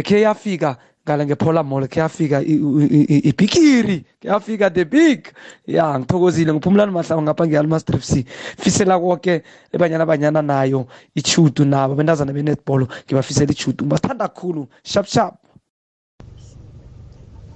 [0.03, 5.27] khe yafika ngale ngephola mall khe yafika ibhikiri khe yafika the big.
[5.67, 8.25] Ya ngithokozile ngiphumulani mahlaba ngapha nge-almas drif c.
[8.57, 15.35] Fisela konke ebanyana banyana nayo ichudu nabo bentazana be-netball ngibafisela ichudu basithanda kakhulu sharp sharp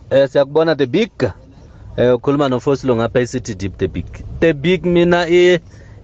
[0.10, 1.12] eh siyakubona the big.
[1.98, 4.06] Eh ukhuluma nofosilo ngapha i-city deep the big.
[4.40, 5.28] The big mina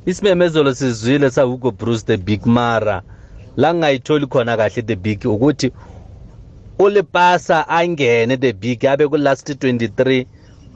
[0.06, 3.04] isimemezelo sizwile sa-hugo bruce the big mara.
[3.56, 5.72] La ngingayitholi khona kahle the big ukuthi
[6.80, 10.26] ulipasa angene the big abe ku-last 23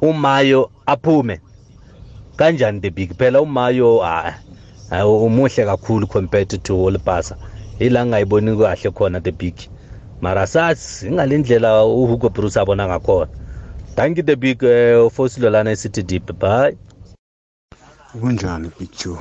[0.01, 1.39] umayo aphume.
[2.35, 3.17] Kanjani the big?
[3.17, 4.01] Phela umayo
[4.91, 7.37] umuhle kakhulu compared to ulipasa.
[7.79, 9.55] Ila ngingayiboni kahle khona the big.
[10.21, 13.27] Mara sazi ingale ndlela uhugo bruce abona ngakhona.
[13.95, 16.31] Thank you the big uh, fosilo lana e-city deep.
[16.39, 16.77] Bye.
[18.21, 19.17] Kunjani big joe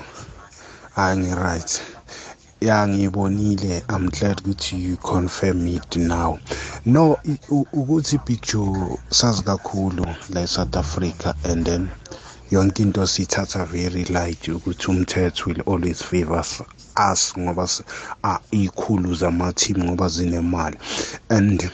[0.95, 1.95] hayi right
[2.61, 6.38] ya ngibonile i'm glad ukuthi you confirm it now.
[6.85, 11.88] No i- u- ukuthi big joe sazi kakhulu la e-south africa and then
[12.51, 16.62] yonke into siyithatha very light ukuthi umthetho will always favor us-
[17.12, 17.83] us ngoba s-
[18.25, 20.79] ah, ikhulu zama-team ngoba zinemali.
[21.31, 21.71] And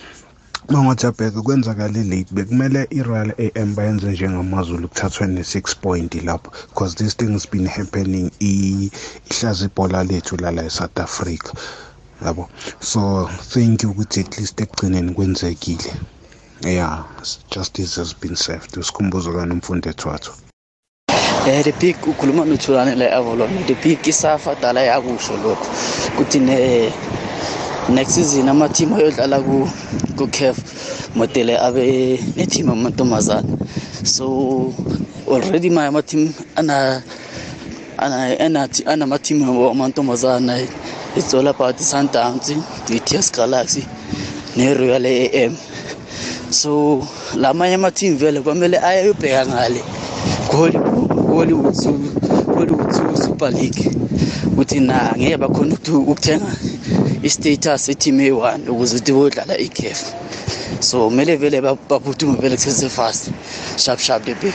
[0.69, 7.17] mangathi abheke kwenzakale late bekumele i-royal am bayenze njengamazulu kuthathwe ne-six point lapho because this
[7.17, 8.91] thing has been happening i-
[9.31, 11.53] ihlaza ibhola lethu lala e-south africa
[12.25, 12.49] yabo?
[12.81, 15.93] So thank you ukuthi at least ekugcineni kwenzekile.
[16.65, 17.05] Yeah
[17.51, 18.77] justice has been served.
[18.79, 20.33] Usikhumbuzo kanomfundethu wathu
[21.47, 25.67] Eh the big ukhuluma nothulane la Avalon the big isafa dala yakusho lokho
[26.17, 26.93] kuthi ne
[27.89, 29.67] next season ama team ayodlala ku
[30.17, 30.57] ku CAF
[31.17, 33.49] modele abe ne team amantombazana
[34.05, 34.73] so
[35.29, 37.03] already my ama team ana
[37.99, 40.57] ana ana ana ama team amantombazana
[41.17, 42.47] it's all about the Sundowns
[42.87, 43.85] the TS Galaxy
[44.57, 45.57] ne Royal AM
[46.51, 47.03] so
[47.37, 49.81] lamanye ama team vele kwamele ayobheka ngale
[50.53, 52.13] Hollywood Hollywood Su-
[52.55, 53.89] Hollywood Su- Super League.
[54.53, 56.47] Ukuthi na ngeke bakhona ukuthi ukuthenga
[57.23, 60.15] i-status e-team A1 ukuze ukuthi bodlala i-CAF
[60.81, 63.31] so kumele vele ba- baphuthume vele kusese fast
[63.77, 64.55] sharp sharp the big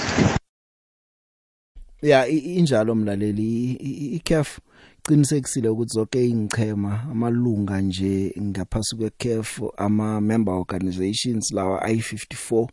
[2.02, 3.72] ya injalo mlaleli
[4.16, 4.60] iCAF
[5.04, 12.68] qinisekisile ukuthi zonke ingchema amalunga nje ngaphasi kweCAF ama member organizations lawa i54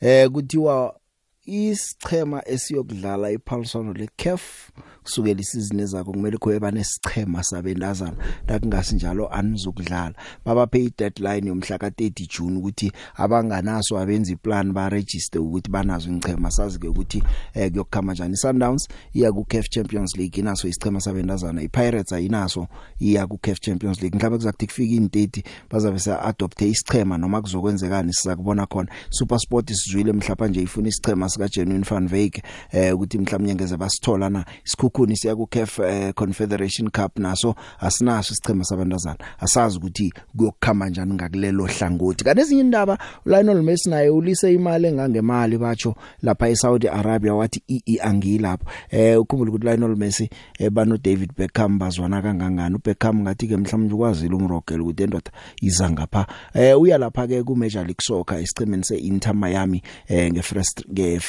[0.00, 1.00] eh kuthiwa
[1.44, 4.70] isichema esiyokudlala iphaliswano leCAF
[5.02, 10.14] kusukela isizini ezako kumele kube banesichema sabendazana dakungasinjalo anizokudlala.
[10.44, 16.78] Babaphe i-deadline yomhla ka30 June ukuthi abanganaso abenza iplan ba register ukuthi banazo ingchema sazi
[16.78, 17.22] ke ukuthi
[17.54, 18.36] eh kuyokhama njani.
[18.36, 22.66] Sundowns iya ku CAF Champions League inaso isichema sabendazana iPirates ayinaso
[22.98, 24.16] iya ku CAF Champions League.
[24.16, 28.88] Mhlawumbe kuzakuthi kufika in30 bazabe sa adopte isichema noma kuzokwenzekani sizakubona khona.
[29.10, 34.30] SuperSport isizwile mhlapa nje ifuna isichema sika Genuine Van Wyk eh ukuthi mhlawumnye ngeze basithola
[34.30, 34.44] na.
[34.90, 37.54] Isikhukhuni siya ku CAF eh, Confederation Cup naso.
[37.80, 39.16] Asinaso isichema sabantazana.
[39.40, 42.24] Asazi ukuthi kuyokukhama njani ngakulelo hlangothi.
[42.24, 47.98] Kanti ezinye indaba Lionel Messi naye ulise imali engangemali batsho lapha eSaudi Arabia wathi ii
[48.02, 52.74] angilapho eh ukhumbula ukuthi Lionel Messi eh, bano David Beckham bazwana kangangani.
[52.74, 55.30] uBeckham ngathi ke mhlawumbe ukwazile umrogela ukuthi endoda
[55.62, 56.26] iza ngapha.
[56.54, 61.20] Eh uya lapha ke ku Major League Soccer esiqemeni seInter Miami eh nge first nge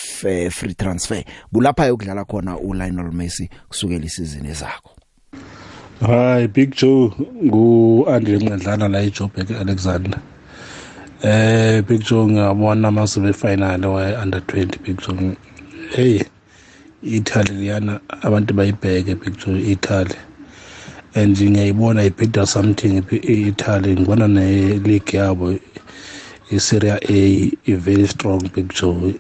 [0.49, 1.23] free transfer.
[1.53, 3.49] Kulapha yokudlala khona uLionel Messi.
[3.69, 4.91] Kusukela isizini ezako
[6.01, 7.11] Hi Big Joe
[7.45, 10.19] ngu Andre Mncandlana la eJoburg Alexander.
[11.23, 15.37] Eh Big Joe ngiyabona amasebe final we under 20 Big Joe.
[15.95, 16.23] Hey
[17.03, 20.15] Italy liyana abantu bayibheke Big Joe Italy.
[21.13, 25.59] And ngiyayibona ibhida something i-Italy ngibona ne league yabo
[26.51, 29.13] i-Serie A i very strong Big Joe.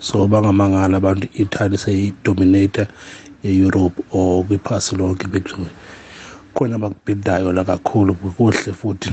[0.00, 2.86] So bangamangala abantu Italy seyidominate
[3.48, 5.66] e-Europe or kwiphasi lonke Big Joe.
[6.54, 9.10] khona bakubhidayo la kakhulu kuhle futhi.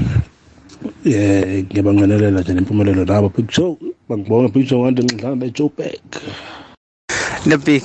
[1.05, 3.29] Eh ngiyabangenelela nje nempumelelo nabo.
[3.29, 3.77] Big show
[4.09, 5.99] bangibonga big show wande ngidlala la Joburg
[7.49, 7.83] the big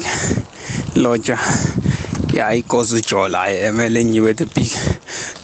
[0.96, 1.38] loja
[2.34, 4.70] ya ikosi ujola emele nyiwe the big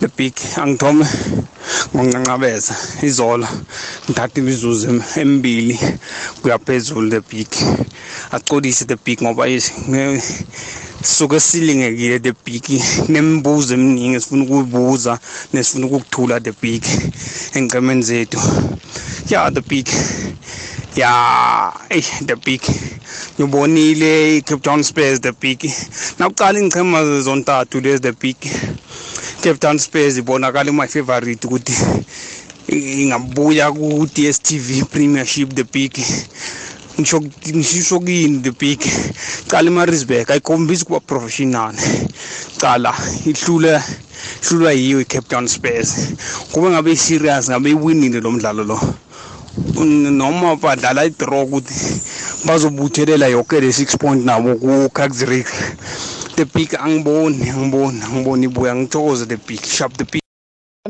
[0.00, 1.06] the big angithome
[1.94, 3.48] ngonqanqabeza izola
[4.04, 5.78] ngithatha imizuzu em- emibili
[6.42, 7.48] kuyaphezulu the big.
[8.32, 10.22] Acolise the big ngoba is- nge-
[11.02, 12.64] sisuke silingekile the big
[13.08, 15.18] nemibuzo eminingi sifuna ukuyibuza
[15.52, 16.82] nesifuna ukukuthula the big
[17.54, 18.40] engqemeni zethu.
[19.30, 19.88] Ya the big.
[20.96, 22.62] Ya ey the big.
[23.40, 25.60] Ngibonile i-cape town spurs the big.
[26.18, 28.36] Nakuqala ingchema zontathu lezi the big.
[29.42, 31.72] Cape town spurs ibonakala my favorite ukuthi
[32.68, 35.92] ingabuya ku-dstv premiership the big.
[36.98, 38.80] Ngisho ngisho kuyini the big
[39.48, 41.74] cala imarisburg ayikhombisi kuba professional.
[42.58, 42.94] Cala
[43.26, 43.82] ihlula
[44.42, 45.94] ihlulwa yiyo i-cape town spurs.
[46.52, 48.80] Kube ngabe i-serious ngabe iwinile lo mdlalo lo.
[50.10, 51.74] Noma badlala i-draw ukuthi
[52.44, 55.48] bazobuthelela yonke le six point nabo ku-caxrick
[56.36, 60.25] the big angiboni angiboni angiboni ibuya ngithokoze the big sharp the big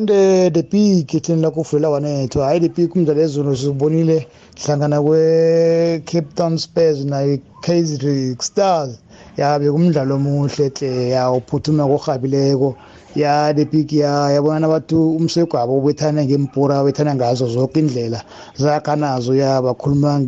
[0.07, 4.27] ande the big thina la kuvela wanethu hayi the big umdlalo ezolo sibonile
[4.57, 8.99] hlangana kwe-cape town spurs nayi-kaizer stars.
[9.37, 12.77] Ya bekumdlalo omuhle hle ya uphuthuma korhabileko
[13.17, 18.23] ya the big ya yabona abantu umsegwabo ubethana ngempura bethana ngazo zonke indlela
[18.57, 19.35] zakha nazo.
[19.35, 20.21] Ya bakhuluma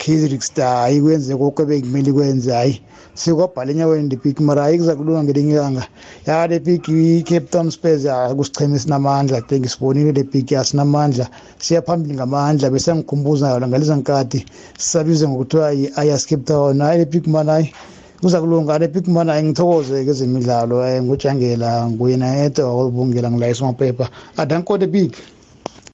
[0.00, 2.80] nge Kaizer Star ayikwenze konke bekumele kwenze hayi.
[3.14, 5.86] Sikwabhala enyaweni the big mara ayikuza kulunga ngelinye ilanga.
[6.26, 11.28] Ya the big i-cape town spurs kusicheme esinamandla think sibonile the big asinamandla
[11.58, 14.46] siya phambili ngamandla bese ngikhumbuza yona ngaleza nkati
[14.78, 16.80] sisabize ngokuthiwa i-ayas cape town.
[16.80, 17.72] Hayi the big man hayi
[18.20, 24.08] kuza kulunga the big man hayi ngithokoze kezemidlalo um ngujangela nguyena yedwa wakubungela ngilayisa amaphepha.
[24.36, 25.14] Adanko the big.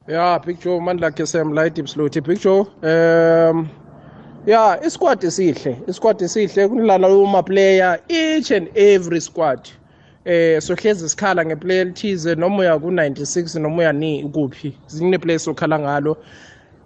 [0.08, 2.20] Ya big joe mandla khe sam light ibsluthi.
[2.20, 3.68] Big joe um
[4.46, 9.60] ya isquad esihle isquad esihle kunilala uma player each and every squad
[10.24, 14.76] eh sohlezi sikhala ngeplayer elithize noma uya ku96 noma uya ni kuphi.
[14.86, 16.16] Zine player sokhala ngalo.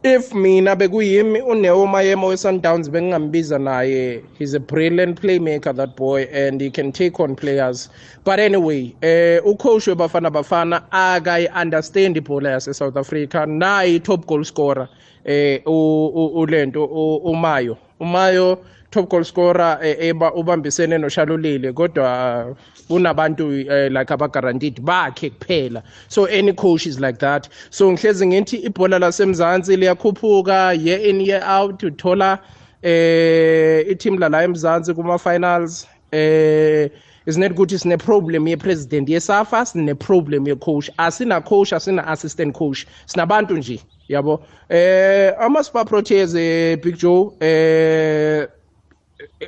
[0.02, 6.60] If mina bekuyimi uneo mayemo we-sundowns bengingambiza naye he's a brilliant playmaker that boy and
[6.60, 7.90] he can take on players.
[8.24, 14.88] But anyway eh ucoach webafana bafana akayi-understand ibhola yase-south africa naye i-top goal scorer
[15.24, 16.84] eh ulento
[17.24, 18.58] umayo umayo
[18.90, 22.56] top goal scorer eba ubambisene noshalulile kodwa
[22.88, 23.50] unabantu
[23.88, 25.82] like abaguaranteed bakhe kuphela.
[26.08, 27.48] So any coach is like that.
[27.70, 32.38] So ngihlezi ngithi ibhola lasemzansi liyakhuphuka year in year out uthola
[32.82, 36.90] eh i-team lala emzansi kuma-finals eh
[37.26, 40.90] isinet ukuthi sine problem ye-president yesafa sine problem ye-coach.
[40.98, 42.86] Asina coach asina assistant coach.
[43.06, 43.80] Sinabantu nje.
[44.10, 44.42] Yabo.
[44.68, 48.46] Eh ama Super Proteas eh Big Joe eh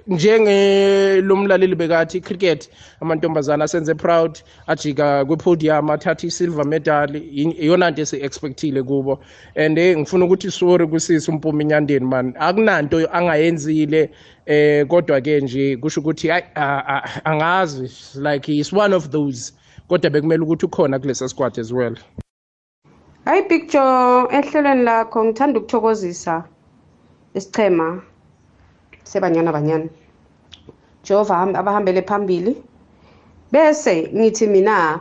[0.06, 8.82] njenge lomlaleli bekathi cricket amantombazana asenze proud ajika kwepodium athatha isilver medal iyona nto esi-expectile
[8.82, 9.20] kubo.
[9.56, 12.34] And ngifuna ukuthi sorry kusisi umpumi inyandeni man.
[12.38, 14.10] Akunanto angayenzile
[14.46, 16.44] eh kodwa ke nje kusho ukuthi hayi
[17.24, 17.90] angazi
[18.20, 19.52] like is one of those.
[19.88, 21.96] Kodwa bekumele ukuthi ukhona kulesa squad as well.
[23.24, 26.44] Hayi joe ehlelweni lakho ngithanda ukuthokozisa
[27.34, 28.02] isichema
[29.04, 29.88] sebanyana banyana.
[31.04, 32.56] Jehova abahambele phambili.
[33.52, 35.00] Bese ngithi mina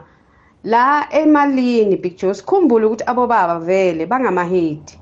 [0.63, 4.99] la emalini joe sikhumbule ukuthi abobaba vele bangamahedi.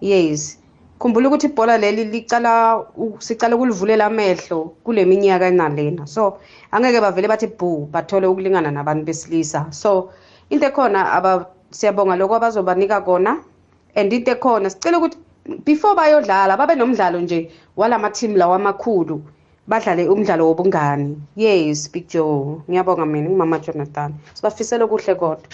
[0.00, 0.58] Yes
[0.98, 2.84] khumbula ukuthi ibhola leli licala
[3.18, 6.06] sicala ukulivulela amehlo kule minyaka enalena.
[6.06, 6.38] So
[6.72, 9.72] angeke bavele bathi bhu bathole ukulingana nabantu besilisa.
[9.72, 10.10] So
[10.48, 11.12] into ekhona
[11.76, 13.32] siyabonga lokho abazobanika kona.
[13.94, 15.18] And into ekhona sicela ukuthi
[15.64, 19.16] before bayodlala babe nomdlalo nje walama-team lawo amakhulu
[19.68, 21.16] badlale umdlalo wobungani.
[21.36, 22.60] Yes big joe.
[22.68, 24.14] Ngiyabonga mina ngumama jonathan.
[24.34, 25.48] Sibafisele kuhle kodwa.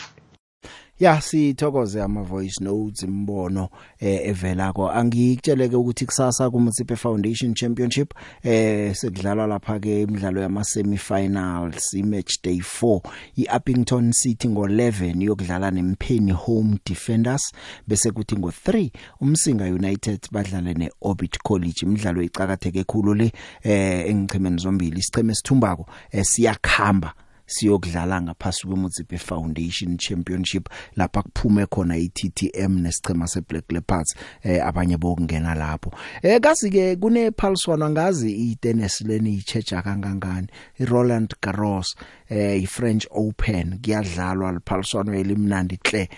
[1.03, 3.69] Ya sithokoze ama voice notes imbono
[4.01, 4.91] eh evela ko.
[4.91, 12.43] Angikutsheleke ukuthi kusasa ku Mtsipe Foundation Championship eh sekudlalwa lapha ke imidlalo yama semifinals imatch
[12.43, 13.01] day 4
[13.37, 17.53] iUppington City ngo11 yokudlala neMpheni Home Defenders
[17.87, 18.91] bese kuthi ngo3
[19.21, 21.83] umsinga United badlale neOrbit College.
[21.83, 23.33] Imidlalo icakatheke khulu le
[23.63, 24.99] eh engichemeni zombili.
[24.99, 27.15] Isicheme sithumbako eh, siyakhamba.
[27.53, 35.55] Siyokudlala ngaphasi kweMutsipe Foundation Championship lapha kuphume khona iTTM nesichema seBlack Leopards eh abanye bokungena
[35.55, 35.93] lapho.
[36.23, 40.47] Eh kazi ke kune phaliswana ngazi itennis leni ichecha kangangani
[40.79, 41.97] iRoland Garros
[42.29, 46.09] eh iFrench Open kuyadlalwa liphaliswano elimnandi hle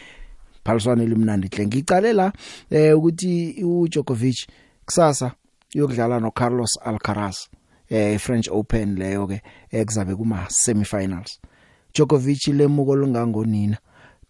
[0.64, 2.32] phaliswano elimnandi hle ngicale la
[2.70, 4.46] eh ukuthi uJokovic
[4.86, 5.32] kusasa
[5.74, 7.48] uyokudlala noCarlos Alcaraz.
[7.94, 11.40] Eh French Open leyo ke ekuzabe kuma semifinals.
[11.94, 13.78] Djokovic lemuko lungangonina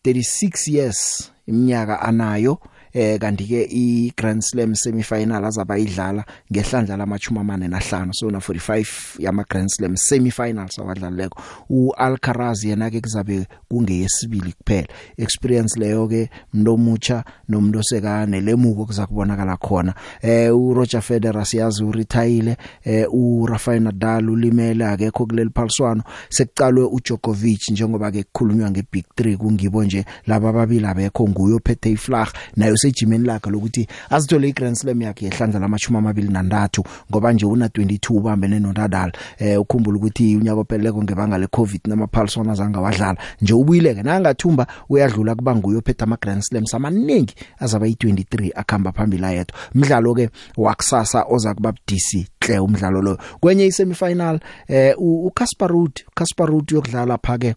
[0.05, 2.59] 36 years iminyaka anayo
[2.95, 8.39] eh kanti ke i Grand Slam semifinal azaba idlala ngehlandla lamachuma amane nahlanu so na
[8.39, 8.87] 45
[9.19, 14.89] yama Grand Slam semifinals awadlaleko uAlcaraz yena ke kuzabe kungeyesibili kuphela.
[15.17, 19.95] Experience leyo ke mntomucha nomuntu osekane lemuko kuzakubonakala khona.
[20.23, 26.03] Eh uRoger Federer siyazi uretire eh uRafael Nadal ulimele akekho kuleli phaliswano.
[26.29, 32.29] Sekucalwe uDjokovic njengoba ke kukhulunywa ngeBig 3 kungibo nje laba babili abekho nguye ophethe iflag
[32.57, 37.67] nayo sejimeni lakhe lokuthi azithole iGrand Slam yakhe ehlandla lamachuma amabili nantathu ngoba nje una
[37.67, 44.03] 22 ubambene noNadal eh ukhumbula ukuthi unyaka opheleleko ngebanga leCovid namaphaliswana zanga wadlala nje ubuyileke
[44.03, 49.57] nangathumba uyadlula kuba nguye ophethe amaGrand Slams amaningi azaba yi23 akhamba phambili ayedwa.
[49.75, 56.47] Umdlalo ke wakusasa oza kuba DC hle umdlalo lo kwenye isemifinal eh uCasper Ruud Casper
[56.47, 57.55] Ruud yokudlala phake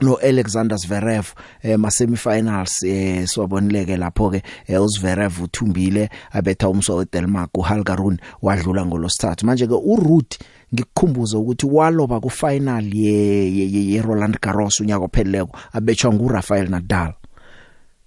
[0.00, 6.96] no Alexander Zverev eh ma semifinals eh siwabonileke lapho ke eh, uZverev uthumbile abetha umso
[6.96, 10.36] weDenmark uHalgarun wadlula ngolosithathu manje ke uRuud
[10.74, 16.68] ngikukhumbuza ukuthi waloba ku final ye, ye, ye, ye Roland Garros unyaka opheleleko abetshwa nguRafael
[16.70, 17.14] Nadal.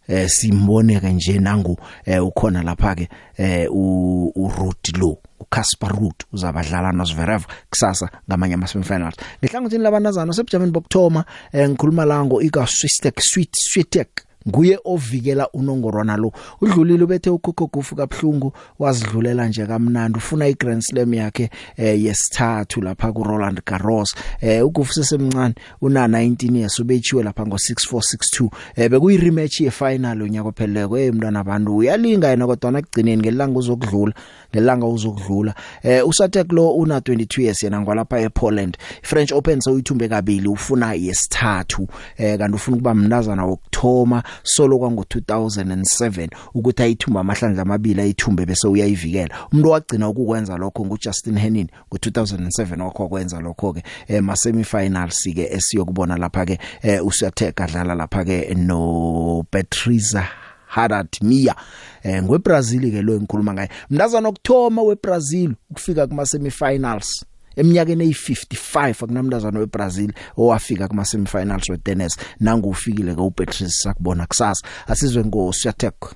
[0.08, 5.18] Eh simbone ke nje nangu eh ukhona lapha ke eh u Ruth lo.
[5.40, 12.26] uCasper Ruth uzabadlala noSverev kusasa ngamanye ama semifinals ngihlangothini labanazana sebujameni bokthoma eh ngikhuluma la
[12.26, 16.32] ngo Iga Swistek Sweet Sweetek nguye ovikela unongorwana lo.
[16.62, 23.12] Udlulile ubethe ukhokho gufu kabhlungu wazidlulela nje kamnandi ufuna iGrand Slam yakhe eh, yesithathu lapha
[23.12, 24.16] ku Roland Garros.
[24.42, 30.22] Eh ugufu sesemncane una 19 years ubechiwe lapha ngo 6462 eh bekuyi rematch ye final
[30.22, 34.14] unyaka opheleko eh mntwana abantu uyalinga yena kodwa nakugcineni ngelanga uzokudlula.
[34.56, 35.56] Ngelanga uzokudlula.
[35.84, 38.78] Eh usatek lo una 22 years yena ngwalapha ePoland.
[39.02, 41.88] French Open sewuyithumbe kabili ufuna yesithathu.
[42.18, 48.68] Eh kanti ufuna ukuba mntazana wokthoma solo kwango 2007 ukuthi ayithumba amahlandla amabili ayithumbe bese
[48.68, 49.36] uyayivikela.
[49.52, 55.50] Umuntu wagcina ukukwenza lokho nguJustin Henin ngo2007 wakho kwenza lokho ke eh ma semifinals ke
[55.52, 60.28] esiyokubona lapha ke eh usatek adlala lapha ke no Patricia
[60.70, 61.56] Haddad Mia
[62.04, 63.70] eh ngweBrazil ke lo engikhuluma ngaye.
[63.90, 72.18] Mntazana okthoma weBrazil ukufika kuma semifinals eminyakeni eyi55 akunamntazana weBrazil owafika kuma semifinals wetennis.
[72.40, 74.68] Nangu ufikile ke uPatrice sakubona kusasa.
[74.88, 76.16] Asizwe ngo Swiatek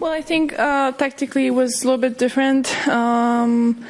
[0.00, 2.66] Well, I think uh, tactically it was a little bit different.
[2.88, 3.84] Um,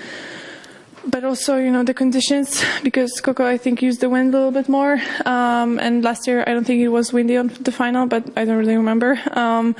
[1.09, 4.53] but also, you know, the conditions, because Coco, I think, used the wind a little
[4.53, 5.01] bit more.
[5.25, 8.45] Um, and last year, I don't think it was windy on the final, but I
[8.45, 9.19] don't really remember.
[9.33, 9.75] Um,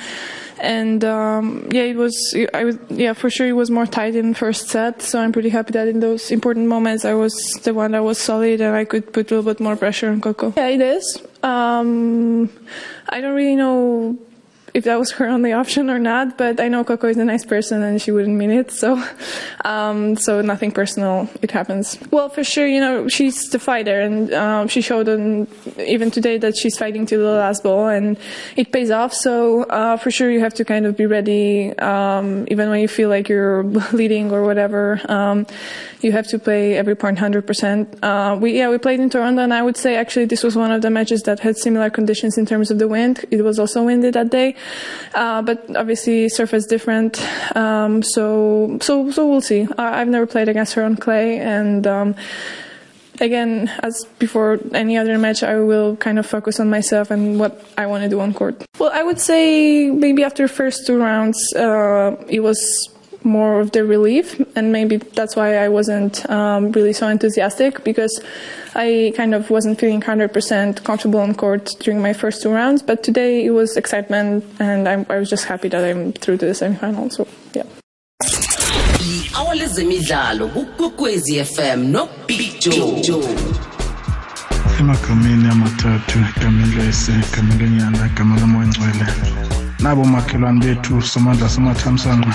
[0.61, 2.35] and um, yeah, it was.
[2.53, 5.03] I was yeah for sure it was more tight in first set.
[5.03, 8.19] So I'm pretty happy that in those important moments I was the one that was
[8.19, 10.53] solid and I could put a little bit more pressure on Coco.
[10.57, 11.23] Yeah, it is.
[11.43, 12.51] Um,
[13.09, 14.19] I don't really know
[14.75, 17.45] if that was her only option or not, but I know Coco is a nice
[17.45, 18.71] person and she wouldn't mean it.
[18.71, 19.03] So,
[19.65, 21.29] um, so nothing personal.
[21.43, 21.99] It happens.
[22.11, 25.47] Well, for sure, you know, she's the fighter and, um, she showed on
[25.79, 28.19] even today that she's fighting to the last ball and
[28.57, 29.13] it pays off.
[29.13, 32.89] So, uh, for sure you have to kind of be ready, um, even when you
[32.89, 35.01] feel like you're leading or whatever.
[35.09, 35.47] Um,
[36.01, 37.99] you have to play every point 100%.
[38.03, 40.71] Uh, we, yeah, we played in Toronto and I would say actually this was one
[40.71, 43.25] of the matches that had similar conditions in terms of the wind.
[43.31, 44.55] It was also windy that day.
[45.15, 47.21] Uh, but obviously surface different.
[47.57, 49.67] Um, so, so, so we'll see.
[49.77, 52.15] I, I've never played against her on clay and, um,
[53.21, 57.65] again, as before any other match, I will kind of focus on myself and what
[57.77, 58.65] I want to do on court.
[58.79, 62.89] Well, I would say maybe after first two rounds, uh, it was
[63.29, 68.21] more of the relief, and maybe that's why I wasn't um, really so enthusiastic because
[68.75, 72.83] I kind of wasn't feeling 100% comfortable on court during my first two rounds.
[72.83, 76.47] But today it was excitement, and I'm, I was just happy that I'm through to
[76.47, 77.13] the semifinal.
[77.13, 77.65] So yeah.
[79.01, 83.29] i-hour lezemidlalo kukwekwezi fm nobig joe
[84.81, 89.48] emagameni amathathu egameni lese egameni lenyana igama lomoyengcwele
[89.81, 92.35] nabo makhelwane bethu somandla somathamsanqa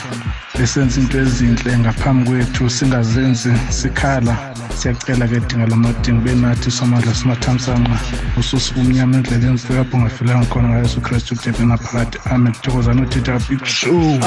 [0.57, 4.35] besenza into ezinhle ngaphambi kwethu singazenzi sikhala.
[4.77, 7.97] Siyacela ke dinga lamadingo benathi somandla somathamsanqa
[8.39, 12.53] ususuka umnyama endleleni sifika ungafelanga khona ngayesu kristu kudebe naphakathi amen.
[12.53, 14.19] Kuthokoza notitha big show.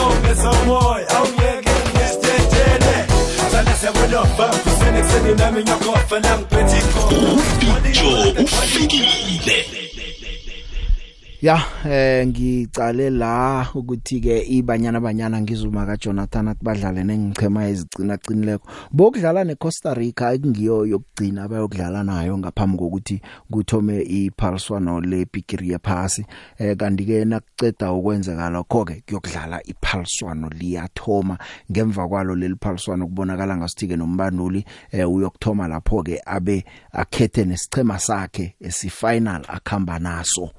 [7.83, 10.16] Picture ufikile
[11.43, 18.17] Ya eh ngicale la ukuthi ke ibanyana banyana ngizuma ka Jonathan athi badlale nengichema ezigcina
[18.17, 23.21] qinileko bokudlala neCosta Rica ekungiyo yokugcina abayokudlala nayo ngaphambi kokuthi
[23.53, 26.25] kuthome iphaliswano lepikiri yephasi
[26.59, 31.39] eh kanti ke nakuceda ukwenzeka lokho ke kuyokudlala iphaliswano liyathoma.
[31.71, 38.57] Ngemva kwalo leliphaliswano kubonakala ngasithi ke nombanduli eh uyokuthoma lapho ke abe akhethe nesichema sakhe
[38.61, 40.51] esifinal akhamba naso.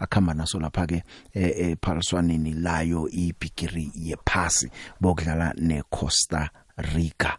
[0.00, 1.02] Akhamba naso lapha ke
[1.34, 4.70] ephaliswaneni layo ibigiri yephasi
[5.00, 7.38] bokudlala neCosta Rica.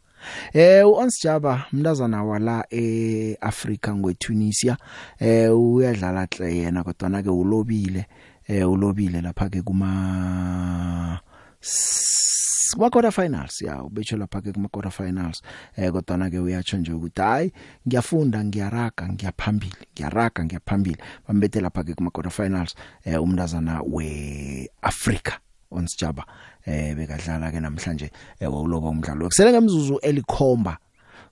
[0.53, 4.77] Eh uOnsjaba mntazana wala eAfrika ngweTunisia
[5.19, 8.05] eh uyadlala hle yena kodwa na ke ulobile
[8.47, 11.19] eh ulobile lapha ke kuma
[12.77, 15.41] kwa quarter finals ya ubetsho lapha ke kuma quarter finals
[15.77, 17.51] eh kodwa na ke uyatsho nje ukuthi hayi
[17.87, 20.97] ngiyafunda ngiyaraga ngiyaphambili ngiyaraga ngiyaphambili.
[21.27, 25.39] Bambethe lapha ke kuma quarter finals eh umntazana weAfrika
[25.71, 26.25] onsjaba
[26.65, 29.27] eh bekadlala ke namhlanje eh wawuloba umdlalo.
[29.27, 30.77] Kusele ngemzuzu elikhomba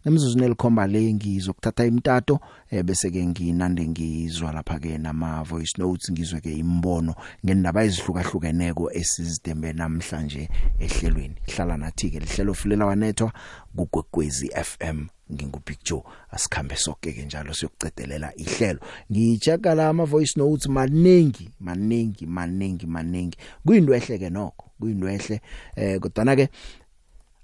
[0.09, 2.39] ngemzuzu nelikhomba le ngizokuthatha imtato
[2.71, 8.91] eh bese ke nginande ngizwa lapha ke nama voice notes ngizwe ke imbono ngendaba ezihlukahlukeneko
[8.91, 10.49] esizidembe namhlanje
[10.79, 11.35] ehlelweni.
[11.47, 13.33] Hlala nathi ke lihlelo fulela wanethwa
[13.75, 18.79] kugwegwezi FM ngingubig Joe asikhambe sonke ke njalo siyokucedelela ihlelo.
[19.11, 23.37] Ngicheka la ama voice notes maningi maningi maningi maningi.
[23.65, 25.41] Kuyinto ehleke nokho kuyinto ehle
[25.75, 26.49] eh kodwa ke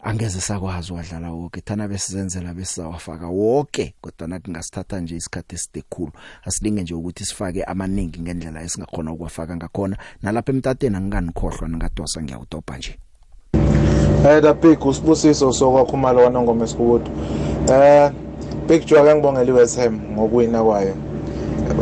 [0.06, 6.12] angeze sakwazi wadlala wonke thana besizenzela besizawafaka wonke kodwa nakungasithatha nje isikhathi esidekhulu
[6.43, 9.97] asilinge nje ukuthi sifake amaningi ngendlela esingakhona ukuwafaka ngakhona.
[10.22, 12.99] Nalapha emtateni anginganikhohlwa ningadosa ngiyawutopa nje.
[14.28, 17.12] Eh da big usibusiso sokwakho lona ngoma esikubudo.
[17.70, 18.12] Eh
[18.68, 20.95] Big Joe ngibongela iWest Ham ngokuwina kwayo.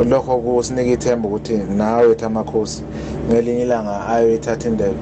[0.10, 2.84] Lokho kusinika ithemba ukuthi nawe ethi amakhosi
[3.30, 4.98] ngelinye ilanga ayoyithatha indebe.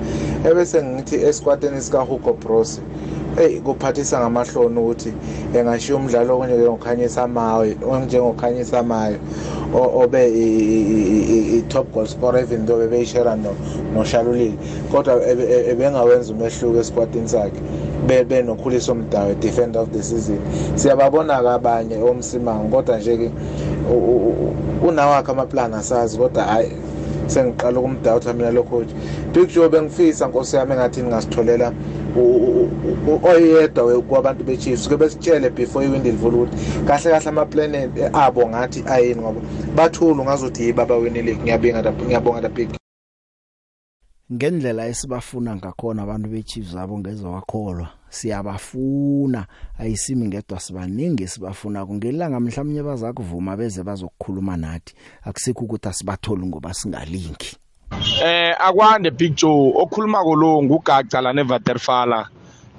[0.49, 2.81] Ebese ngithi esquadini sika Hugo Bros
[3.35, 5.13] hey kuphathisa ngamahloni ukuthi
[5.55, 9.17] engashiya umdlalo onje ngokhanyisa amawe onjengokhanyisa amayo
[9.73, 13.55] obe i top goal scorer even though bebeyishare no
[13.93, 14.57] noshalulile
[14.91, 15.21] kodwa
[15.71, 17.61] ebengawenza umehluko esquadini sakhe
[18.07, 20.39] bebe nokhuliso mdawe defender of the season
[20.75, 23.31] siyababona kabanye omsimango kodwa nje ke
[24.87, 26.71] unawakhe amaplan asazi kodwa hayi
[27.27, 28.89] sengiqala ukumdawutha mina lo coach
[29.33, 31.73] big joe bengifisa nkosi yami engathi ningasitholela
[33.23, 36.57] oyedwa kwabantu bechiefs ke besitshele before iwindi livula ukuthi
[36.87, 39.41] kahle kahle ama-planet abo ngathi ayini ngoba
[39.75, 41.35] bathulu ngazothi yibo abawinile.
[41.35, 42.69] Ngiyabinga ngiyabonga big.
[44.33, 49.45] Ngendlela esibafuna ngakhona abantu bechiefs abo ngeze wakholwa siyabafuna.
[49.79, 51.85] Ayisimi ngedwa sibaningi sibafuna.
[51.85, 54.93] Kungelanga mhlawumnye bazakuvuma beze bazokukhuluma nathi.
[55.23, 57.57] Akusikho ukuthi asibatholi ngoba singalingi.
[58.23, 62.29] Eh akwande big joe okhuluma lo ngugaca la nevaterfala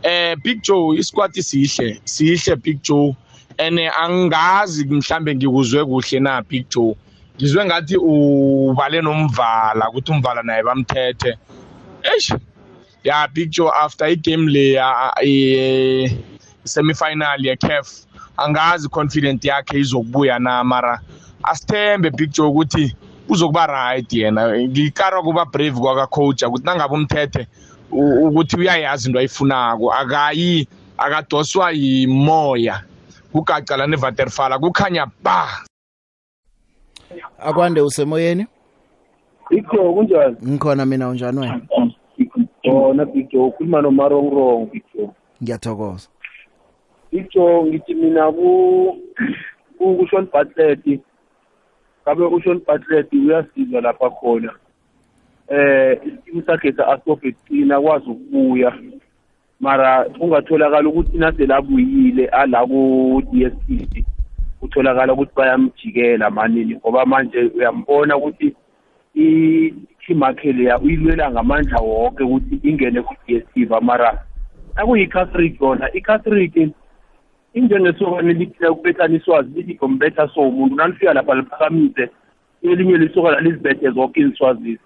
[0.02, 3.16] eh big joe isquad sihle sihle big joe.
[3.58, 6.96] Ene angazi mhlambe ngikuzwe kuhle na big joe.
[7.36, 11.38] Ngizwe ngathi ubale nomvala ukuthi umvala naye bamthethe.
[12.02, 12.34] Eish!
[13.04, 14.80] Ya big joe after igame le
[15.22, 16.18] e
[16.64, 21.00] semifinal ye CAF angazi confident yakhe izokubuya na mara
[21.42, 22.96] asithembe big joe ukuthi
[23.28, 24.58] uzokuba right yena.
[24.58, 27.46] Ngikara kuba brave kwaka coach ukuthi nangabe umthethe
[27.92, 32.82] ukuthi uyayazi into ayifunako akayi akadoswa yimoya.
[33.32, 35.48] Kugaca la nevaterfala kukhanya ba.
[37.38, 38.46] Akwande usemoyeni?
[39.50, 40.36] Ikho kunjani?
[40.46, 41.60] Ngikhona mina unjani wena?
[42.64, 46.08] Ona bigjo ukhuluma nomarongrong bigjo ngiyathokoza.
[47.12, 48.32] Bigjo ngithi mina
[49.78, 51.00] kushon batlet
[52.04, 54.52] kabe ushon batlet uyasiza lapha khona.
[55.48, 58.72] Eh isikimu sakhe sa-asofecina akwazi ukubuya.
[59.60, 64.04] Mara ungatholakala ukuthi naselabuyile ala ku-d s t
[64.60, 68.54] kutholakala ukuthi bayamjikela manini ngoba manje uyambona ukuthi
[70.02, 74.18] i-team yakhe leya uyilwela ngamandla wonke ukuthi ingene ku-DStv mara
[74.76, 75.88] akuyi-casric yona.
[75.94, 76.72] I-casric
[77.54, 82.10] injengesokane liphila ukubethana iswazi lithi ngombetha so umuntu nalifika lapha liphakamise
[82.62, 84.80] elinye lisokana lizibethe zonke iziswazisi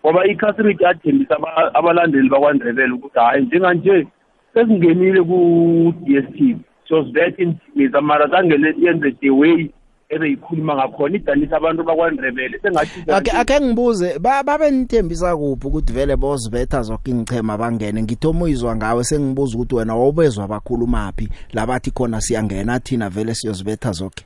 [0.00, 1.36] ngoba i-casric athembisa
[1.74, 4.06] abalandeli bakwandrebele ukuthi hhayi njenganje
[4.54, 6.58] sesingenile ku-DStv
[6.88, 9.70] siyozibetha imithimeza mara zange yenze the way
[10.14, 16.82] ebeyikhuluma ngakhona idanisa abantu bakwandrebele sengathi ake ake ngibuze babe nithembisa kuphi ukuthi vele bozibetha
[16.82, 18.02] zonke ingchema bangene?
[18.02, 21.28] Ngithoma uyizwa ngawe sengibuza ukuthi wena wawubezwa bakhuluma phi?
[21.52, 24.24] Labathi khona siyangena thina vele siyozibetha zonke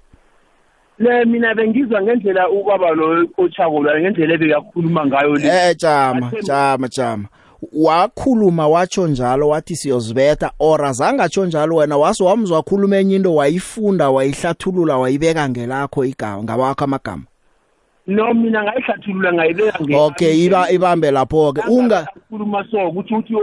[0.99, 5.49] le mina bengizwa ngendlela ubaba lo coachako la ngendlela ebekakhuluma ngayo le.
[5.49, 7.29] Eh jama jama jama
[7.73, 14.11] wakhuluma watsho njalo wathi siyozibetha or azangatsho njalo wena wase wamzwa khuluma enye into wayifunda
[14.11, 17.23] wayihlathulula wayibeka ngelakho igama ngabakho amagama
[18.07, 23.35] no mina ngayihlathulula ngayibeka ngelakho okay iba ibambe lapho ke unga khuluma so ukuthi uthi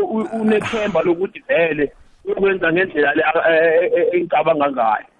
[0.41, 1.91] unethemba lokuthi vele
[2.25, 3.23] uyokwenza ngendlela le
[4.13, 5.12] engicabanga ngayo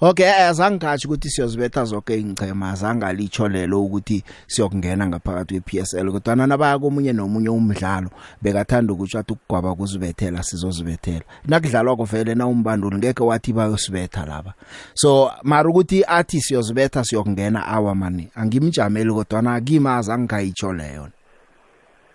[0.00, 7.12] Okay azangathi ukuthi siyozibetha zonke ingchema azangalitsho lelo ukuthi siyokungena ngaphakathi kwePSL kodwa nabaya komunye
[7.12, 8.10] nomunye umdlalo
[8.42, 11.24] bekathanda ukuthi athi ukugwaba kuzibethela sizozibethela.
[11.48, 14.54] Nakudlalwa kuvele na umbanduli ngeke wathi bayosibetha laba.
[14.94, 21.08] So mara ukuthi athi siyozibetha siyokungena awa mani angimjameli kodwa na kimi azangayitsho leyo.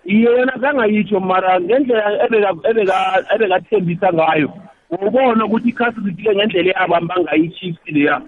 [0.05, 2.97] Yena kangayitsho mara ngendlela ebeka ebeka
[3.35, 4.49] ebekathembisa ngayo.
[4.89, 8.21] Ubona ukuthi ikhasirithi ngendlela yabo bangayi-chiefs leya.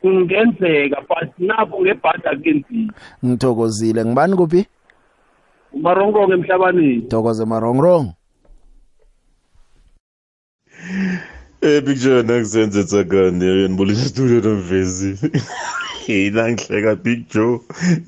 [0.00, 2.92] Kungenzeka but napho ngebhada kenzima
[3.24, 4.04] ngithokozile.
[4.04, 4.66] Ngibani kuphi?
[5.72, 8.12] Umarongrong emhlabaneni thokoze marongrong.
[11.62, 15.10] Eh picture nakusenze tsakani yena bolisa studio nomvezi
[16.08, 17.60] yina ngihleka big joe.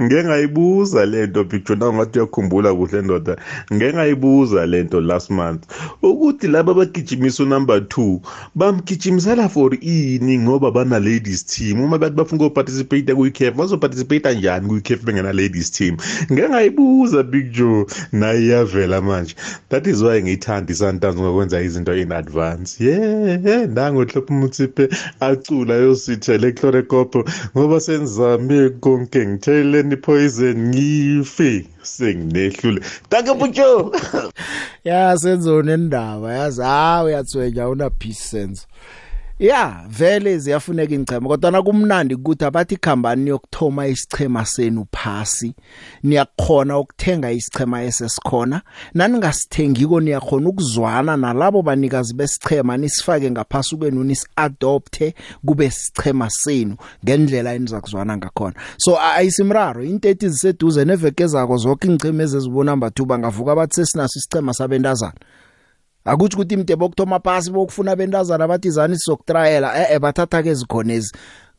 [0.03, 3.37] Ngeke ngayibuza lento big joe nangathi uyakhumbula kuhle ndoda.
[3.73, 5.63] Ngeke ngayibuza lento last month
[6.03, 8.21] ukuthi laba bagijimisa unumber 2
[8.55, 11.81] bamgijimisela for ini ngoba bana ladies team.
[11.81, 15.97] Uma bathi bafuna ukuparticipate kwi-caf bazoparticipate njani kwi-caf bengena ladies team?
[16.33, 19.35] Ngeke ngayibuza big joe naye iyavela manje.
[19.69, 22.85] That is why ngiyithanda isantanzi ngokwenza izinto in advance.
[22.85, 23.35] Yeah
[23.75, 24.89] nangohlopha umutsiphe
[25.21, 27.25] acula yosithele eclorecopo
[27.57, 32.80] ngoba senzame konke ngitheleni poison ngife senginehlule.
[33.11, 33.93] Danke bujo
[34.85, 38.66] ya senzo nendaba yazi ha uyathwenya una peace sense.
[39.39, 45.55] Ya vele ziyafuneka ingchema kodwa na kumnandi ukuthi abathi khambani yokuthoma isichema senu phasi.
[46.03, 48.62] Niyakhona ukuthenga isichema esesikhona.
[48.95, 55.14] Naningasithengiko niyakhona ukuzwana nalabo banikazi besichema nisifake ngaphasi kwenu nisadopte
[55.47, 58.55] kube sichema senu ngendlela eniza kuzwana ngakhona.
[58.76, 64.18] So ayisimraro into ethi ziseduze neveke zako zonke ingchema ezezibona number 2 bangavuka bathi sesinaso
[64.18, 65.14] isichema sabendazana
[66.05, 69.79] akuthi ukuthi imde bokthoma phasi bokufuna bentazana bathi zani sizokutrayela.
[69.79, 71.13] Eh eh bathatha ke zikhonezi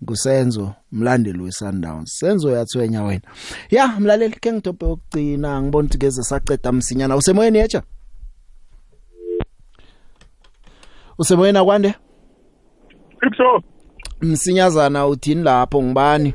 [0.04, 2.20] ngusenzo mlandeli weSundowns.
[2.20, 3.28] Senzo yathwenya wena.
[3.72, 5.62] Ya mlaleli ke ngidobhe ukugcina.
[5.62, 7.16] Ngibona ukuthi keze saceda msinyana.
[7.16, 7.84] Usemoyeni yecha
[11.18, 11.94] usemoyeni akwande?
[13.28, 13.62] Ipso
[14.22, 15.84] msinyazana uthini lapho?
[15.84, 16.34] Ngibani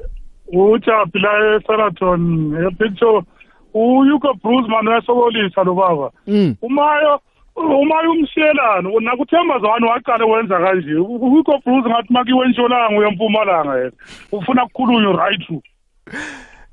[0.53, 3.23] uchapi la eSaraton epicture
[3.75, 6.11] uyuko Bruce man uyasokolisa lo baba.
[6.27, 6.55] Mm.
[6.63, 7.21] umayo
[7.57, 10.95] umayo umsiyelana nakuthembazana waqala wenza kanje.
[10.95, 13.93] Uyuko Bruce ngathi makiwe entshonalanga uyempumalanga yena.
[14.33, 15.63] Ufuna ukukhulunywa right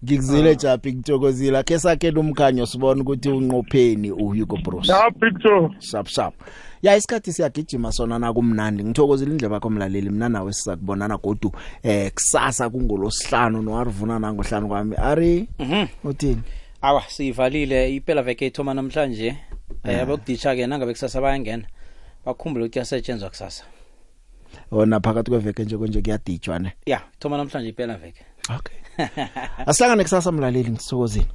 [0.04, 1.64] ngikuzile Japi ngithokozile.
[1.64, 6.34] Ke sakhe lumkhanyo sibona ukuthi unqopheni uHugo Bros ya picture sharp sharp
[6.82, 11.52] ya isikhathi siyagijima sona na kumnandi ngithokozile indlela yakho mlaleli mina nawe sizakubonana godu
[11.84, 14.96] eh kusasa kungolosihlanu noarivuna nangohlanu kwami.
[14.96, 15.86] Ari Mhm.
[16.04, 16.42] uthini
[16.82, 17.96] awa siyivalile.
[17.96, 19.26] Iphela veke ithoma namhlanje.
[19.26, 19.38] Yeah.
[19.84, 21.68] Eh abokuditsha ke nangabe kusasa bayangena
[22.26, 23.64] bakhumbule ukuthi yasetshenzwa kusasa.
[24.72, 26.74] Ona phakathi kweveke nje konje kuyadijwa ne?
[26.86, 28.26] Ya ithoma namhlanje iphela veke.
[28.50, 28.78] Okay.
[29.66, 31.26] Asihlangane kusasa mlaleli ngithokozile